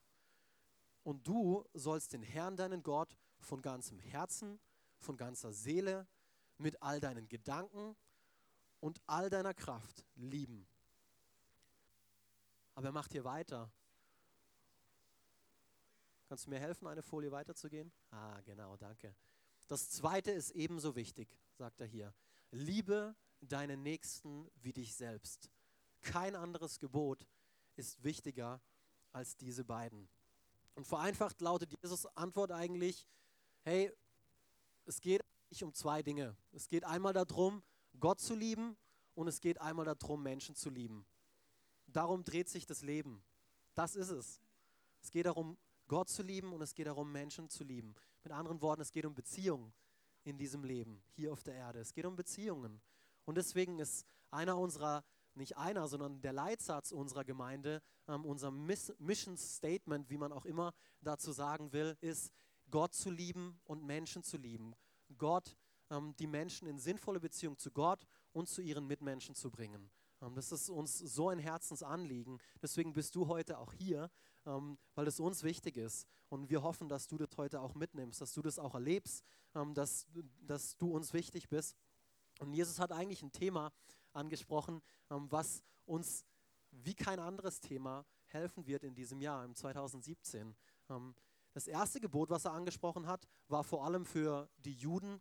Und 1.02 1.26
du 1.26 1.64
sollst 1.74 2.12
den 2.12 2.22
Herrn, 2.22 2.56
deinen 2.56 2.82
Gott, 2.82 3.16
von 3.40 3.60
ganzem 3.60 3.98
Herzen, 3.98 4.58
von 4.98 5.16
ganzer 5.16 5.52
Seele, 5.52 6.06
mit 6.58 6.80
all 6.82 7.00
deinen 7.00 7.28
Gedanken 7.28 7.94
und 8.80 9.00
all 9.06 9.28
deiner 9.28 9.54
Kraft 9.54 10.04
lieben. 10.14 10.66
Aber 12.74 12.86
er 12.86 12.92
macht 12.92 13.12
hier 13.12 13.24
weiter. 13.24 13.70
Kannst 16.34 16.46
du 16.46 16.50
mir 16.50 16.58
helfen, 16.58 16.88
eine 16.88 17.00
Folie 17.00 17.30
weiterzugehen? 17.30 17.92
Ah, 18.10 18.40
genau, 18.40 18.76
danke. 18.76 19.14
Das 19.68 19.88
zweite 19.90 20.32
ist 20.32 20.50
ebenso 20.50 20.96
wichtig, 20.96 21.38
sagt 21.52 21.80
er 21.80 21.86
hier. 21.86 22.12
liebe 22.50 23.14
deinen 23.40 23.84
Nächsten 23.84 24.50
wie 24.56 24.72
dich 24.72 24.96
selbst. 24.96 25.48
Kein 26.00 26.34
anderes 26.34 26.80
Gebot 26.80 27.24
ist 27.76 28.02
wichtiger 28.02 28.60
als 29.12 29.36
diese 29.36 29.64
beiden. 29.64 30.08
Und 30.74 30.88
vereinfacht 30.88 31.40
lautet 31.40 31.72
Jesus 31.80 32.04
Antwort 32.16 32.50
eigentlich, 32.50 33.06
hey, 33.62 33.92
es 34.86 35.00
geht 35.00 35.24
nicht 35.50 35.62
um 35.62 35.72
zwei 35.72 36.02
Dinge. 36.02 36.36
Es 36.50 36.66
geht 36.66 36.82
einmal 36.82 37.12
darum, 37.12 37.62
Gott 38.00 38.18
zu 38.18 38.34
lieben 38.34 38.76
und 39.14 39.28
es 39.28 39.40
geht 39.40 39.60
einmal 39.60 39.84
darum, 39.84 40.20
Menschen 40.24 40.56
zu 40.56 40.68
lieben. 40.68 41.06
Darum 41.86 42.24
dreht 42.24 42.48
sich 42.48 42.66
das 42.66 42.82
Leben. 42.82 43.22
Das 43.76 43.94
ist 43.94 44.10
es. 44.10 44.40
Es 45.00 45.12
geht 45.12 45.26
darum, 45.26 45.56
Gott 45.86 46.08
zu 46.08 46.22
lieben 46.22 46.52
und 46.52 46.62
es 46.62 46.74
geht 46.74 46.86
darum, 46.86 47.12
Menschen 47.12 47.48
zu 47.48 47.64
lieben. 47.64 47.94
Mit 48.22 48.32
anderen 48.32 48.60
Worten, 48.62 48.82
es 48.82 48.92
geht 48.92 49.04
um 49.04 49.14
Beziehungen 49.14 49.72
in 50.24 50.38
diesem 50.38 50.64
Leben, 50.64 51.02
hier 51.14 51.32
auf 51.32 51.42
der 51.42 51.54
Erde. 51.54 51.80
Es 51.80 51.92
geht 51.92 52.06
um 52.06 52.16
Beziehungen. 52.16 52.80
Und 53.24 53.36
deswegen 53.36 53.78
ist 53.78 54.06
einer 54.30 54.58
unserer, 54.58 55.04
nicht 55.34 55.56
einer, 55.56 55.86
sondern 55.88 56.20
der 56.20 56.32
Leitsatz 56.32 56.92
unserer 56.92 57.24
Gemeinde, 57.24 57.82
ähm, 58.08 58.24
unser 58.24 58.50
Mission 58.50 59.36
Statement, 59.36 60.08
wie 60.10 60.18
man 60.18 60.32
auch 60.32 60.44
immer 60.44 60.72
dazu 61.00 61.32
sagen 61.32 61.72
will, 61.72 61.96
ist, 62.00 62.32
Gott 62.70 62.94
zu 62.94 63.10
lieben 63.10 63.60
und 63.64 63.84
Menschen 63.84 64.22
zu 64.22 64.36
lieben. 64.36 64.74
Gott, 65.18 65.56
ähm, 65.90 66.14
die 66.16 66.26
Menschen 66.26 66.66
in 66.66 66.78
sinnvolle 66.78 67.20
Beziehung 67.20 67.58
zu 67.58 67.70
Gott 67.70 68.06
und 68.32 68.48
zu 68.48 68.62
ihren 68.62 68.86
Mitmenschen 68.86 69.34
zu 69.34 69.50
bringen. 69.50 69.90
Ähm, 70.24 70.34
das 70.34 70.52
ist 70.52 70.70
uns 70.70 70.98
so 70.98 71.28
ein 71.28 71.38
Herzensanliegen. 71.38 72.38
Deswegen 72.62 72.92
bist 72.92 73.14
du 73.14 73.28
heute 73.28 73.58
auch 73.58 73.72
hier, 73.72 74.10
ähm, 74.46 74.78
weil 74.94 75.06
es 75.06 75.20
uns 75.20 75.42
wichtig 75.42 75.76
ist. 75.76 76.06
Und 76.28 76.50
wir 76.50 76.62
hoffen, 76.62 76.88
dass 76.88 77.06
du 77.06 77.16
das 77.16 77.36
heute 77.36 77.60
auch 77.60 77.74
mitnimmst, 77.74 78.20
dass 78.20 78.32
du 78.32 78.42
das 78.42 78.58
auch 78.58 78.74
erlebst, 78.74 79.24
ähm, 79.54 79.74
dass, 79.74 80.06
dass 80.42 80.76
du 80.76 80.94
uns 80.94 81.12
wichtig 81.12 81.48
bist. 81.48 81.76
Und 82.40 82.52
Jesus 82.52 82.78
hat 82.78 82.92
eigentlich 82.92 83.22
ein 83.22 83.32
Thema 83.32 83.72
angesprochen, 84.12 84.82
was 85.08 85.62
uns 85.86 86.24
wie 86.70 86.94
kein 86.94 87.20
anderes 87.20 87.60
Thema 87.60 88.04
helfen 88.26 88.66
wird 88.66 88.82
in 88.82 88.94
diesem 88.96 89.20
Jahr, 89.20 89.44
im 89.44 89.54
2017. 89.54 90.56
Das 91.52 91.68
erste 91.68 92.00
Gebot, 92.00 92.30
was 92.30 92.44
er 92.44 92.52
angesprochen 92.52 93.06
hat, 93.06 93.28
war 93.46 93.62
vor 93.62 93.84
allem 93.84 94.04
für 94.04 94.48
die 94.58 94.74
Juden 94.74 95.20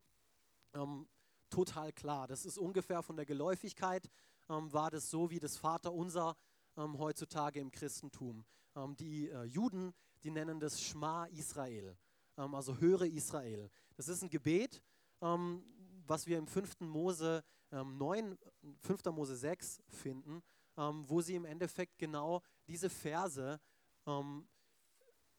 total 1.51 1.93
klar. 1.93 2.27
Das 2.27 2.45
ist 2.45 2.57
ungefähr 2.57 3.03
von 3.03 3.15
der 3.15 3.25
Geläufigkeit 3.25 4.09
ähm, 4.49 4.71
war 4.71 4.91
das 4.91 5.09
so 5.09 5.29
wie 5.29 5.39
das 5.39 5.57
Vaterunser 5.57 6.35
ähm, 6.77 6.97
heutzutage 6.97 7.59
im 7.59 7.71
Christentum. 7.71 8.45
Ähm, 8.75 8.95
die 8.95 9.29
äh, 9.29 9.43
Juden, 9.43 9.93
die 10.23 10.31
nennen 10.31 10.59
das 10.59 10.81
Schma 10.81 11.25
Israel, 11.25 11.97
ähm, 12.37 12.55
also 12.55 12.77
höre 12.77 13.03
Israel. 13.03 13.69
Das 13.95 14.07
ist 14.07 14.23
ein 14.23 14.29
Gebet, 14.29 14.81
ähm, 15.21 15.63
was 16.05 16.27
wir 16.27 16.37
im 16.37 16.47
5. 16.47 16.81
Mose 16.81 17.43
9, 17.71 18.37
5. 18.81 19.05
Mose 19.05 19.35
6 19.35 19.81
finden, 19.87 20.43
ähm, 20.77 21.09
wo 21.09 21.21
sie 21.21 21.33
im 21.33 21.45
Endeffekt 21.45 21.97
genau 21.97 22.43
diese 22.67 22.87
Verse 22.87 23.59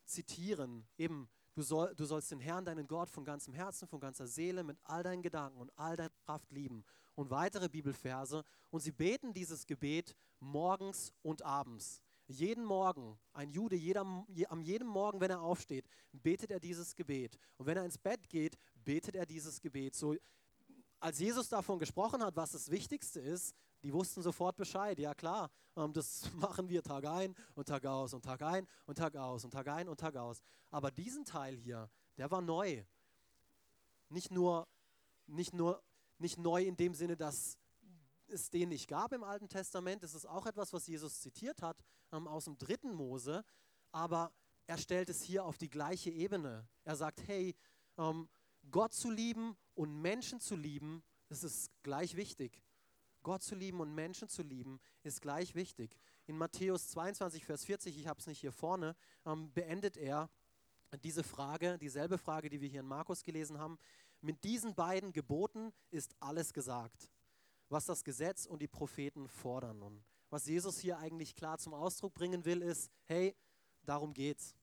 zitieren. 0.05 0.89
Eben, 0.97 1.29
Du, 1.57 1.63
soll, 1.63 1.95
du, 1.95 2.05
sollst 2.05 2.33
den 2.33 2.41
Herrn, 2.41 2.65
deinen 2.65 2.89
Gott, 2.89 3.09
von 3.09 3.25
ganzem 3.25 3.55
Herzen, 3.55 3.87
von 3.87 4.01
ganzer 4.01 4.27
Seele, 4.27 4.65
mit 4.65 4.77
all 4.83 5.05
deinen 5.05 5.23
Gedanken 5.23 5.61
und 5.61 5.71
all 5.79 5.97
deiner 5.97 6.11
Kraft 6.25 6.51
lieben 6.51 6.85
und 7.15 7.31
weitere 7.31 7.69
Bibelverse. 7.69 8.45
Und 8.71 8.81
sie 8.81 8.93
beten 8.93 9.33
dieses 9.33 9.67
Gebet 9.67 10.15
morgens 10.41 11.13
und 11.23 11.43
abends. 11.43 12.03
Jeden 12.27 12.65
Morgen, 12.65 13.19
ein 13.35 13.51
Jude, 13.51 13.77
jeder, 13.77 14.01
am 14.01 14.63
jedem 14.63 14.89
Morgen, 14.89 15.21
wenn 15.21 15.31
er 15.31 15.43
aufsteht, 15.43 15.87
betet 16.13 16.51
er 16.51 16.59
dieses 16.59 16.95
Gebet. 16.95 17.39
Und 17.59 17.67
wenn 17.67 17.77
er 17.77 17.85
ins 17.85 17.99
Bett 17.99 18.29
geht, 18.31 18.57
betet 18.83 19.15
er 19.15 19.27
dieses 19.27 19.61
Gebet. 19.61 19.95
So, 19.95 20.17
als 21.01 21.19
Jesus 21.19 21.51
davon 21.51 21.79
gesprochen 21.79 22.25
hat, 22.25 22.35
was 22.35 22.53
das 22.53 22.71
Wichtigste 22.71 23.21
ist, 23.21 23.55
die 23.83 23.93
wussten 23.93 24.23
sofort 24.23 24.57
Bescheid. 24.57 24.99
Ja 24.99 25.15
klar, 25.15 25.51
ähm, 25.77 25.93
das 25.93 26.33
machen 26.35 26.71
wir 26.71 26.83
Tag 26.83 27.05
ein 27.05 27.35
und 27.55 27.69
Tag 27.69 27.85
aus 27.85 28.15
und 28.15 28.25
Tag 28.25 28.41
ein 28.41 28.67
und 28.87 28.97
Tag 28.97 29.15
aus 29.17 29.45
und 29.45 29.51
Tag 29.51 29.69
ein 29.69 29.89
und 29.89 30.01
Tag 30.01 30.17
aus. 30.17 30.43
Aber 30.71 30.91
diesen 30.91 31.27
Teil 31.27 31.57
hier, 31.57 31.91
der 32.17 32.31
war 32.31 32.41
neu. 32.41 32.85
Nicht 34.09 34.31
nur, 34.31 34.67
nicht 35.27 35.53
nur 35.53 35.83
nicht 36.19 36.39
neu 36.39 36.65
in 36.65 36.77
dem 36.77 36.95
Sinne, 36.95 37.17
dass 37.17 37.59
es 38.29 38.51
den 38.51 38.71
nicht 38.71 38.89
gab 38.89 39.13
im 39.13 39.25
Alten 39.25 39.49
Testament. 39.49 40.03
Das 40.03 40.15
ist 40.15 40.27
auch 40.27 40.47
etwas, 40.47 40.73
was 40.73 40.87
Jesus 40.87 41.21
zitiert 41.21 41.63
hat 41.63 41.83
ähm, 42.13 42.27
aus 42.27 42.45
dem 42.45 42.59
dritten 42.59 42.95
Mose. 42.95 43.45
Aber 43.93 44.33
er 44.67 44.79
stellt 44.79 45.11
es 45.11 45.23
hier 45.23 45.45
auf 45.45 45.59
die 45.59 45.69
gleiche 45.69 46.11
Ebene. 46.11 46.67
Er 46.85 46.97
sagt, 46.97 47.27
hey, 47.27 47.55
ähm, 47.99 48.29
Gott 48.71 48.95
zu 48.95 49.11
lieben 49.11 49.57
und 49.75 50.01
Menschen 50.01 50.41
zu 50.41 50.57
lieben, 50.57 51.03
das 51.29 51.45
ist 51.45 51.71
gleich 51.83 52.17
wichtig. 52.17 52.63
Gott 53.23 53.43
zu 53.43 53.55
lieben 53.55 53.81
und 53.81 53.95
Menschen 53.95 54.29
zu 54.29 54.43
lieben, 54.43 54.81
ist 55.03 55.23
gleich 55.23 55.55
wichtig. 55.55 55.97
In 56.27 56.37
Matthäus 56.37 56.89
22, 56.91 57.45
Vers 57.45 57.65
40, 57.65 57.99
ich 57.99 58.07
habe 58.07 58.21
es 58.21 58.27
nicht 58.27 58.41
hier 58.41 58.53
vorne, 58.53 58.97
ähm, 59.27 59.53
beendet 59.53 59.97
er 59.97 60.31
diese 61.03 61.25
Frage, 61.25 61.79
dieselbe 61.79 62.19
Frage, 62.19 62.49
die 62.49 62.61
wir 62.61 62.69
hier 62.69 62.81
in 62.81 62.87
Markus 62.87 63.23
gelesen 63.23 63.59
haben. 63.59 63.79
Mit 64.25 64.43
diesen 64.43 64.75
beiden 64.75 65.13
Geboten 65.13 65.71
ist 65.91 66.17
alles 66.19 66.55
gesagt, 66.55 67.11
was 67.69 67.85
das 67.85 68.05
Gesetz 68.05 68.47
und 68.47 68.63
die 68.63 68.67
Propheten 68.67 69.29
fordern. 69.29 69.83
Und 69.83 70.03
was 70.31 70.47
Jesus 70.47 70.79
hier 70.79 70.97
eigentlich 70.97 71.37
klar 71.37 71.59
zum 71.59 71.75
Ausdruck 71.75 72.15
bringen 72.15 72.47
will, 72.47 72.63
ist, 72.63 72.91
hey, 73.05 73.37
darum 73.83 74.15
geht's. 74.15 74.55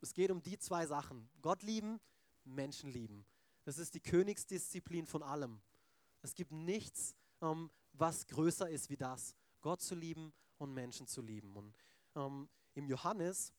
Es 0.00 0.14
geht 0.14 0.30
um 0.30 0.40
die 0.40 0.56
zwei 0.56 0.86
Sachen. 0.86 1.28
Gott 1.42 1.62
lieben, 1.62 2.00
Menschen 2.44 2.88
lieben. 2.88 3.26
Das 3.64 3.76
ist 3.76 3.92
die 3.92 4.00
Königsdisziplin 4.00 5.04
von 5.04 5.22
allem. 5.22 5.60
Es 6.22 6.34
gibt 6.34 6.52
nichts, 6.52 7.14
ähm, 7.42 7.70
was 7.92 8.26
größer 8.26 8.70
ist 8.70 8.88
wie 8.88 8.96
das. 8.96 9.36
Gott 9.60 9.82
zu 9.82 9.94
lieben 9.94 10.32
und 10.56 10.72
Menschen 10.72 11.06
zu 11.06 11.20
lieben. 11.20 11.54
Und 11.54 11.76
ähm, 12.14 12.48
im 12.72 12.86
Johannes, 12.86 13.52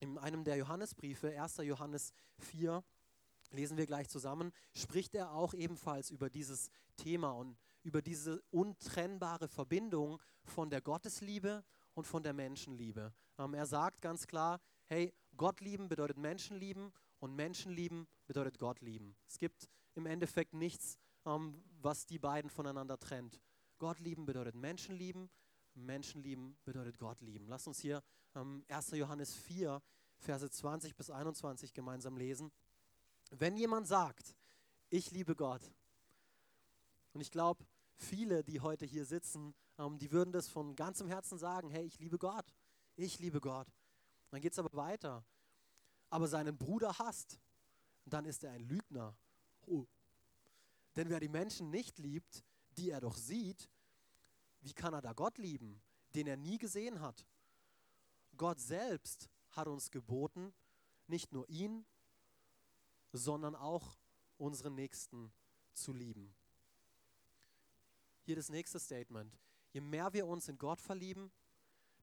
in 0.00 0.18
einem 0.18 0.42
der 0.42 0.56
Johannesbriefe, 0.56 1.40
1. 1.40 1.58
Johannes 1.58 2.12
4, 2.38 2.82
lesen 3.50 3.76
wir 3.76 3.86
gleich 3.86 4.08
zusammen, 4.08 4.52
spricht 4.74 5.14
er 5.14 5.32
auch 5.32 5.54
ebenfalls 5.54 6.10
über 6.10 6.30
dieses 6.30 6.70
Thema 6.96 7.30
und 7.30 7.58
über 7.82 8.02
diese 8.02 8.42
untrennbare 8.50 9.48
Verbindung 9.48 10.20
von 10.44 10.70
der 10.70 10.80
Gottesliebe 10.80 11.64
und 11.94 12.06
von 12.06 12.22
der 12.22 12.32
Menschenliebe. 12.32 13.12
Ähm, 13.38 13.54
er 13.54 13.66
sagt 13.66 14.00
ganz 14.00 14.26
klar, 14.26 14.60
hey, 14.86 15.12
Gott 15.36 15.60
lieben 15.60 15.88
bedeutet 15.88 16.18
Menschen 16.18 16.56
lieben 16.56 16.92
und 17.18 17.34
Menschen 17.34 17.72
lieben 17.72 18.06
bedeutet 18.26 18.58
Gott 18.58 18.80
lieben. 18.80 19.16
Es 19.26 19.38
gibt 19.38 19.68
im 19.94 20.06
Endeffekt 20.06 20.54
nichts, 20.54 20.98
ähm, 21.26 21.62
was 21.80 22.06
die 22.06 22.18
beiden 22.18 22.50
voneinander 22.50 22.98
trennt. 22.98 23.40
Gott 23.78 23.98
lieben 23.98 24.26
bedeutet 24.26 24.54
Menschen 24.54 24.94
lieben, 24.94 25.30
Menschen 25.74 26.22
lieben 26.22 26.56
bedeutet 26.64 26.98
Gott 26.98 27.20
lieben. 27.20 27.46
Lass 27.48 27.66
uns 27.66 27.80
hier 27.80 28.02
ähm, 28.34 28.64
1. 28.68 28.92
Johannes 28.92 29.34
4, 29.34 29.80
Verse 30.18 30.50
20 30.50 30.96
bis 30.96 31.10
21 31.10 31.72
gemeinsam 31.72 32.16
lesen. 32.16 32.52
Wenn 33.30 33.56
jemand 33.56 33.86
sagt, 33.86 34.36
ich 34.88 35.10
liebe 35.10 35.34
Gott, 35.34 35.62
und 37.12 37.20
ich 37.20 37.30
glaube, 37.30 37.64
viele, 37.96 38.44
die 38.44 38.60
heute 38.60 38.86
hier 38.86 39.04
sitzen, 39.04 39.54
ähm, 39.78 39.98
die 39.98 40.12
würden 40.12 40.32
das 40.32 40.48
von 40.48 40.76
ganzem 40.76 41.08
Herzen 41.08 41.38
sagen, 41.38 41.70
hey, 41.70 41.84
ich 41.84 41.98
liebe 41.98 42.18
Gott, 42.18 42.54
ich 42.96 43.18
liebe 43.18 43.40
Gott. 43.40 43.68
Dann 44.30 44.40
geht 44.40 44.52
es 44.52 44.58
aber 44.58 44.76
weiter. 44.76 45.24
Aber 46.08 46.28
seinen 46.28 46.56
Bruder 46.56 46.98
hasst, 46.98 47.40
dann 48.04 48.24
ist 48.24 48.44
er 48.44 48.52
ein 48.52 48.62
Lügner. 48.62 49.16
Oh. 49.66 49.86
Denn 50.96 51.08
wer 51.08 51.20
die 51.20 51.28
Menschen 51.28 51.70
nicht 51.70 51.98
liebt, 51.98 52.44
die 52.76 52.90
er 52.90 53.00
doch 53.00 53.16
sieht, 53.16 53.68
wie 54.60 54.72
kann 54.72 54.94
er 54.94 55.02
da 55.02 55.12
Gott 55.12 55.38
lieben, 55.38 55.80
den 56.14 56.26
er 56.26 56.36
nie 56.36 56.58
gesehen 56.58 57.00
hat? 57.00 57.26
Gott 58.36 58.60
selbst 58.60 59.28
hat 59.50 59.68
uns 59.68 59.90
geboten, 59.90 60.52
nicht 61.06 61.32
nur 61.32 61.48
ihn, 61.48 61.84
sondern 63.12 63.54
auch 63.54 63.98
unseren 64.38 64.74
Nächsten 64.74 65.32
zu 65.72 65.92
lieben. 65.92 66.34
Hier 68.22 68.36
das 68.36 68.48
nächste 68.48 68.78
Statement. 68.78 69.38
Je 69.72 69.80
mehr 69.80 70.12
wir 70.12 70.26
uns 70.26 70.48
in 70.48 70.58
Gott 70.58 70.80
verlieben, 70.80 71.30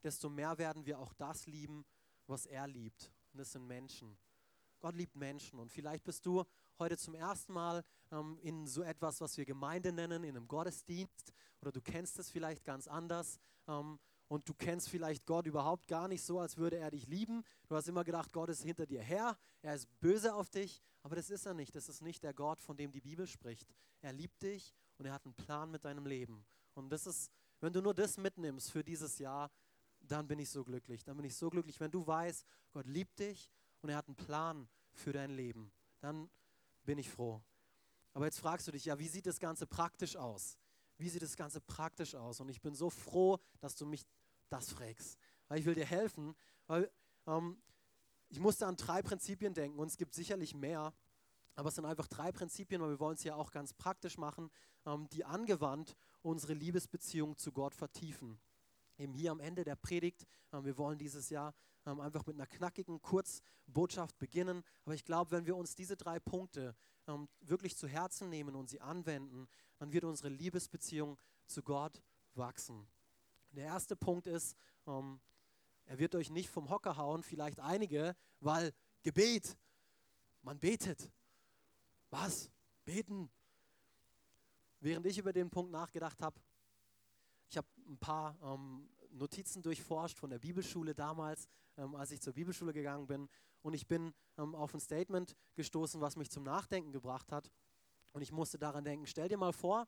desto 0.03 0.29
mehr 0.29 0.57
werden 0.57 0.85
wir 0.85 0.99
auch 0.99 1.13
das 1.13 1.47
lieben, 1.47 1.85
was 2.27 2.45
er 2.45 2.67
liebt. 2.67 3.11
Und 3.33 3.39
das 3.39 3.51
sind 3.51 3.67
Menschen. 3.67 4.17
Gott 4.79 4.95
liebt 4.95 5.15
Menschen. 5.15 5.59
Und 5.59 5.71
vielleicht 5.71 6.03
bist 6.03 6.25
du 6.25 6.43
heute 6.79 6.97
zum 6.97 7.15
ersten 7.15 7.53
Mal 7.53 7.83
ähm, 8.11 8.37
in 8.41 8.67
so 8.67 8.83
etwas, 8.83 9.21
was 9.21 9.37
wir 9.37 9.45
Gemeinde 9.45 9.91
nennen, 9.91 10.23
in 10.23 10.35
einem 10.35 10.47
Gottesdienst. 10.47 11.33
Oder 11.61 11.71
du 11.71 11.81
kennst 11.81 12.19
es 12.19 12.29
vielleicht 12.29 12.63
ganz 12.63 12.87
anders. 12.87 13.39
Ähm, 13.67 13.99
und 14.27 14.48
du 14.48 14.53
kennst 14.53 14.89
vielleicht 14.89 15.25
Gott 15.25 15.46
überhaupt 15.46 15.88
gar 15.88 16.07
nicht 16.07 16.24
so, 16.24 16.39
als 16.39 16.57
würde 16.57 16.77
er 16.77 16.91
dich 16.91 17.07
lieben. 17.07 17.43
Du 17.67 17.75
hast 17.75 17.88
immer 17.88 18.03
gedacht, 18.03 18.34
Gott 18.34 18.50
ist 18.50 18.63
hinter 18.63 18.86
dir 18.86 19.01
her, 19.01 19.38
er 19.62 19.75
ist 19.75 19.88
böse 20.00 20.34
auf 20.34 20.50
dich, 20.50 20.81
aber 21.01 21.15
das 21.15 21.29
ist 21.29 21.46
er 21.46 21.53
nicht. 21.53 21.75
Das 21.75 21.88
ist 21.88 22.01
nicht 22.01 22.24
der 22.24 22.34
Gott, 22.34 22.62
von 22.62 22.75
dem 22.75 22.91
die 22.91 23.01
Bibel 23.01 23.27
spricht. 23.27 23.74
Er 24.01 24.13
liebt 24.13 24.41
dich 24.41 24.74
und 24.98 25.05
er 25.05 25.13
hat 25.13 25.25
einen 25.25 25.36
Plan 25.36 25.72
mit 25.72 25.86
deinem 25.86 26.05
Leben. 26.05 26.46
Und 26.74 26.89
das 26.89 27.07
ist, 27.07 27.31
wenn 27.62 27.74
du 27.74 27.81
nur 27.81 27.93
das 27.93 28.17
mitnimmst 28.17 28.72
für 28.72 28.84
dieses 28.84 29.17
Jahr, 29.19 29.50
dann 30.01 30.27
bin 30.27 30.39
ich 30.39 30.50
so 30.50 30.63
glücklich. 30.63 31.03
Dann 31.03 31.17
bin 31.17 31.25
ich 31.25 31.36
so 31.36 31.50
glücklich, 31.50 31.79
wenn 31.79 31.91
du 31.91 32.05
weißt, 32.05 32.46
Gott 32.72 32.86
liebt 32.86 33.19
dich 33.19 33.50
und 33.81 33.89
er 33.89 33.98
hat 33.98 34.07
einen 34.07 34.15
Plan 34.15 34.67
für 34.91 35.13
dein 35.13 35.31
Leben. 35.31 35.72
Dann 36.00 36.29
bin 36.84 36.98
ich 36.98 37.10
froh. 37.10 37.41
Aber 38.13 38.25
jetzt 38.25 38.39
fragst 38.39 38.67
du 38.67 38.72
dich, 38.72 38.86
ja, 38.86 38.98
wie 39.00 39.07
sieht 39.07 39.25
das 39.25 39.39
Ganze 39.39 39.67
praktisch 39.67 40.15
aus? 40.15 40.57
Wie 40.98 41.10
sieht 41.10 41.22
das 41.22 41.36
Ganze 41.36 41.62
praktisch 41.62 42.15
aus? 42.15 42.39
Und 42.39 42.50
ich 42.50 42.62
bin 42.62 42.74
so 42.74 42.89
froh, 42.89 43.38
dass 43.60 43.75
du 43.75 43.86
mich 43.86 44.05
das 44.49 44.71
fragst. 44.71 45.17
Weil 45.47 45.59
ich 45.59 45.65
will 45.65 45.75
dir 45.75 45.85
helfen, 45.85 46.35
weil 46.67 46.91
ähm, 47.25 47.61
ich 48.29 48.39
musste 48.39 48.67
an 48.67 48.75
drei 48.75 49.01
Prinzipien 49.01 49.53
denken 49.53 49.79
und 49.79 49.87
es 49.87 49.97
gibt 49.97 50.13
sicherlich 50.13 50.53
mehr, 50.53 50.93
aber 51.55 51.69
es 51.69 51.75
sind 51.75 51.85
einfach 51.85 52.07
drei 52.07 52.31
Prinzipien, 52.31 52.81
weil 52.81 52.89
wir 52.89 52.99
wollen 52.99 53.15
es 53.15 53.23
ja 53.23 53.35
auch 53.35 53.51
ganz 53.51 53.73
praktisch 53.73 54.17
machen, 54.17 54.51
ähm, 54.85 55.07
die 55.09 55.25
angewandt 55.25 55.95
unsere 56.21 56.53
Liebesbeziehung 56.53 57.37
zu 57.37 57.51
Gott 57.51 57.73
vertiefen. 57.73 58.39
Eben 58.97 59.13
hier 59.13 59.31
am 59.31 59.39
Ende 59.39 59.63
der 59.63 59.75
Predigt, 59.75 60.25
ähm, 60.51 60.65
wir 60.65 60.77
wollen 60.77 60.97
dieses 60.97 61.29
Jahr 61.29 61.53
ähm, 61.85 61.99
einfach 61.99 62.25
mit 62.25 62.35
einer 62.35 62.47
knackigen 62.47 63.01
Kurzbotschaft 63.01 64.17
beginnen, 64.17 64.63
aber 64.85 64.95
ich 64.95 65.05
glaube, 65.05 65.31
wenn 65.31 65.45
wir 65.45 65.55
uns 65.55 65.75
diese 65.75 65.95
drei 65.95 66.19
Punkte 66.19 66.75
ähm, 67.07 67.29
wirklich 67.41 67.77
zu 67.77 67.87
Herzen 67.87 68.29
nehmen 68.29 68.55
und 68.55 68.69
sie 68.69 68.81
anwenden, 68.81 69.47
dann 69.77 69.91
wird 69.93 70.03
unsere 70.03 70.29
Liebesbeziehung 70.29 71.17
zu 71.45 71.63
Gott 71.63 72.01
wachsen. 72.33 72.87
Der 73.57 73.65
erste 73.65 73.95
Punkt 73.95 74.27
ist, 74.27 74.55
ähm, 74.85 75.19
er 75.85 75.97
wird 75.97 76.13
euch 76.13 76.29
nicht 76.29 76.47
vom 76.47 76.69
Hocker 76.69 76.95
hauen, 76.95 77.23
vielleicht 77.23 77.59
einige, 77.59 78.15
weil 78.39 78.71
Gebet, 79.01 79.57
man 80.43 80.59
betet. 80.59 81.11
Was? 82.11 82.51
Beten? 82.85 83.31
Während 84.79 85.07
ich 85.07 85.17
über 85.17 85.33
den 85.33 85.49
Punkt 85.49 85.71
nachgedacht 85.71 86.21
habe, 86.21 86.39
ich 87.49 87.57
habe 87.57 87.67
ein 87.87 87.97
paar 87.97 88.37
ähm, 88.43 88.91
Notizen 89.09 89.63
durchforscht 89.63 90.19
von 90.19 90.29
der 90.29 90.37
Bibelschule 90.37 90.93
damals, 90.93 91.47
ähm, 91.77 91.95
als 91.95 92.11
ich 92.11 92.21
zur 92.21 92.33
Bibelschule 92.33 92.73
gegangen 92.73 93.07
bin. 93.07 93.27
Und 93.63 93.73
ich 93.73 93.87
bin 93.87 94.13
ähm, 94.37 94.53
auf 94.53 94.75
ein 94.75 94.79
Statement 94.79 95.35
gestoßen, 95.55 95.99
was 95.99 96.15
mich 96.15 96.29
zum 96.29 96.43
Nachdenken 96.43 96.91
gebracht 96.91 97.31
hat. 97.31 97.49
Und 98.11 98.21
ich 98.21 98.31
musste 98.31 98.59
daran 98.59 98.85
denken, 98.85 99.07
stell 99.07 99.29
dir 99.29 99.37
mal 99.37 99.51
vor, 99.51 99.87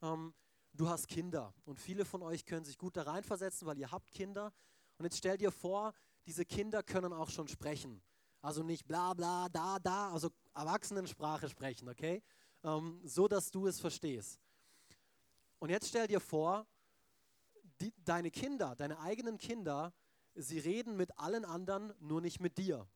ähm, 0.00 0.32
du 0.72 0.88
hast 0.88 1.08
Kinder. 1.08 1.54
Und 1.64 1.78
viele 1.78 2.04
von 2.04 2.22
euch 2.22 2.44
können 2.44 2.64
sich 2.64 2.78
gut 2.78 2.96
da 2.96 3.02
reinversetzen, 3.02 3.66
weil 3.66 3.78
ihr 3.78 3.90
habt 3.90 4.10
Kinder. 4.10 4.52
Und 4.98 5.04
jetzt 5.04 5.18
stell 5.18 5.36
dir 5.36 5.50
vor, 5.50 5.92
diese 6.26 6.44
Kinder 6.44 6.82
können 6.82 7.12
auch 7.12 7.30
schon 7.30 7.48
sprechen. 7.48 8.02
Also 8.42 8.62
nicht 8.62 8.86
bla 8.86 9.14
bla, 9.14 9.48
da, 9.48 9.78
da, 9.78 10.12
also 10.12 10.30
Erwachsenensprache 10.54 11.48
sprechen, 11.48 11.88
okay? 11.88 12.22
Ähm, 12.62 13.00
so, 13.04 13.28
dass 13.28 13.50
du 13.50 13.66
es 13.66 13.80
verstehst. 13.80 14.40
Und 15.58 15.70
jetzt 15.70 15.88
stell 15.88 16.06
dir 16.06 16.20
vor, 16.20 16.66
die, 17.80 17.92
deine 18.04 18.30
Kinder, 18.30 18.74
deine 18.76 18.98
eigenen 19.00 19.38
Kinder, 19.38 19.92
sie 20.34 20.58
reden 20.58 20.96
mit 20.96 21.16
allen 21.18 21.44
anderen, 21.44 21.92
nur 22.00 22.20
nicht 22.20 22.40
mit 22.40 22.56
dir. 22.58 22.86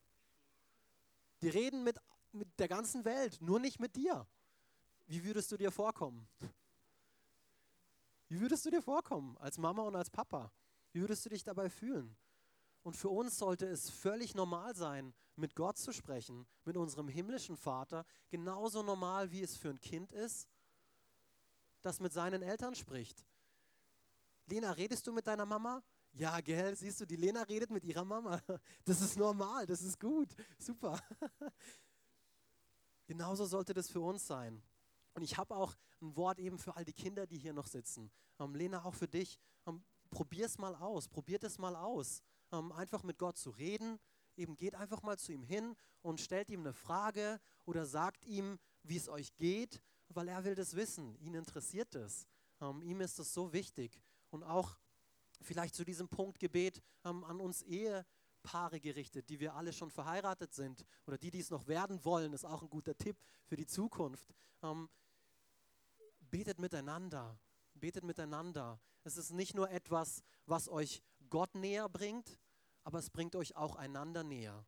Die 1.43 1.49
reden 1.49 1.85
mit, 1.85 1.99
mit 2.33 2.49
der 2.59 2.69
ganzen 2.69 3.05
Welt, 3.05 3.39
nur 3.41 3.61
nicht 3.61 3.81
mit 3.81 3.97
dir. 3.97 4.27
Wie 5.07 5.25
würdest 5.25 5.53
du 5.53 5.57
dir 5.57 5.71
vorkommen? 5.71 6.27
Wie 8.29 8.41
würdest 8.41 8.65
du 8.65 8.71
dir 8.71 8.83
vorkommen 8.83 9.37
als 9.39 9.59
Mama 9.59 9.83
und 9.83 9.97
als 9.97 10.11
Papa? 10.11 10.53
Wie 10.93 11.01
würdest 11.01 11.25
du 11.25 11.31
dich 11.31 11.43
dabei 11.43 11.69
fühlen? 11.69 12.17
Und 12.83 12.97
für 12.97 13.09
uns 13.09 13.39
sollte 13.39 13.67
es 13.67 13.91
völlig 13.91 14.35
normal 14.35 14.75
sein, 14.75 15.15
mit 15.37 15.55
Gott 15.55 15.79
zu 15.79 15.93
sprechen, 15.93 16.47
mit 16.65 16.77
unserem 16.77 17.09
himmlischen 17.09 17.57
Vater, 17.57 18.05
genauso 18.29 18.83
normal 18.83 19.31
wie 19.31 19.43
es 19.43 19.57
für 19.57 19.71
ein 19.71 19.81
Kind 19.81 20.13
ist, 20.13 20.49
das 21.83 22.01
mit 22.01 22.13
seinen 22.13 22.43
Eltern 22.43 22.75
spricht. 22.75 23.25
Lena, 24.47 24.73
redest 24.73 25.07
du 25.07 25.13
mit 25.13 25.27
deiner 25.27 25.47
Mama? 25.47 25.83
Ja, 26.13 26.41
gell, 26.41 26.77
siehst 26.77 27.01
du, 27.01 27.07
die 27.07 27.17
Lena 27.17 27.43
redet 27.43 27.71
mit 27.71 27.85
ihrer 27.85 28.05
Mama. 28.05 28.41
Das 28.85 29.01
ist 29.01 29.17
normal, 29.17 29.67
das 29.67 29.83
ist 29.83 29.99
gut, 29.99 30.29
super. 30.59 31.01
Genauso 33.07 33.45
sollte 33.47 33.75
das 33.75 33.91
für 33.91 34.01
uns 34.01 34.27
sein. 34.27 34.63
Und 35.15 35.23
ich 35.23 35.39
habe 35.39 35.57
auch 35.57 35.75
ein 36.01 36.17
Wort 36.17 36.39
eben 36.39 36.59
für 36.59 36.77
all 36.77 36.85
die 36.85 36.93
Kinder, 36.93 37.27
die 37.27 37.39
hier 37.39 37.53
noch 37.53 37.67
sitzen. 37.67 38.11
Ähm, 38.39 38.55
Lena, 38.55 38.85
auch 38.85 38.95
für 38.95 39.09
dich. 39.09 39.39
Ähm, 39.67 39.83
Probier 40.15 40.47
es 40.47 40.59
mal 40.59 40.77
aus, 40.77 41.09
probiert 41.09 41.43
es 41.43 41.59
mal 41.59 41.75
aus. 41.75 42.23
Ähm, 42.53 42.71
einfach 42.71 43.03
mit 43.03 43.19
Gott 43.19 43.37
zu 43.37 43.51
reden. 43.51 43.99
Eben 44.37 44.57
geht 44.57 44.77
einfach 44.77 45.03
mal 45.03 45.19
zu 45.19 45.33
ihm 45.33 45.43
hin 45.43 45.75
und 46.03 46.21
stellt 46.21 46.51
ihm 46.51 46.61
eine 46.61 46.73
Frage 46.73 47.41
oder 47.65 47.85
sagt 47.85 48.25
ihm, 48.25 48.59
wie 48.85 48.97
es 48.97 49.09
euch 49.09 49.35
geht, 49.35 49.83
weil 50.09 50.29
er 50.29 50.45
will 50.45 50.55
das 50.55 50.77
wissen. 50.77 51.17
Ihn 51.17 51.35
interessiert 51.35 51.97
es. 51.97 52.29
Ähm, 52.61 52.81
ihm 52.83 53.01
ist 53.01 53.19
es 53.19 53.35
so 53.35 53.53
wichtig. 53.53 54.01
Und 54.31 54.45
auch 54.45 54.79
vielleicht 55.41 55.75
zu 55.75 55.85
diesem 55.85 56.09
Punkt 56.09 56.39
Gebet 56.39 56.81
ähm, 57.05 57.25
an 57.25 57.41
uns 57.41 57.63
Ehepaare 57.63 58.81
gerichtet, 58.81 59.29
die 59.29 59.41
wir 59.41 59.55
alle 59.55 59.73
schon 59.73 59.91
verheiratet 59.91 60.55
sind 60.55 60.85
oder 61.07 61.19
die, 61.19 61.33
die 61.33 61.41
es 61.41 61.51
noch 61.51 61.67
werden 61.67 62.05
wollen, 62.05 62.33
ist 62.33 62.45
auch 62.45 62.63
ein 62.63 62.71
guter 62.71 62.97
Tipp 62.97 63.17
für 63.47 63.57
die 63.57 63.67
Zukunft. 63.67 64.33
Ähm, 64.63 64.89
betet 66.35 66.59
miteinander, 66.59 67.39
betet 67.75 68.03
miteinander. 68.03 68.81
Es 69.05 69.17
ist 69.17 69.31
nicht 69.31 69.55
nur 69.55 69.71
etwas, 69.71 70.25
was 70.47 70.69
euch 70.69 71.01
Gott 71.31 71.55
näher 71.55 71.89
bringt, 71.89 72.41
aber 72.83 72.99
es 72.99 73.09
bringt 73.09 73.37
euch 73.37 73.55
auch 73.55 73.77
einander 73.77 74.25
näher. 74.25 74.67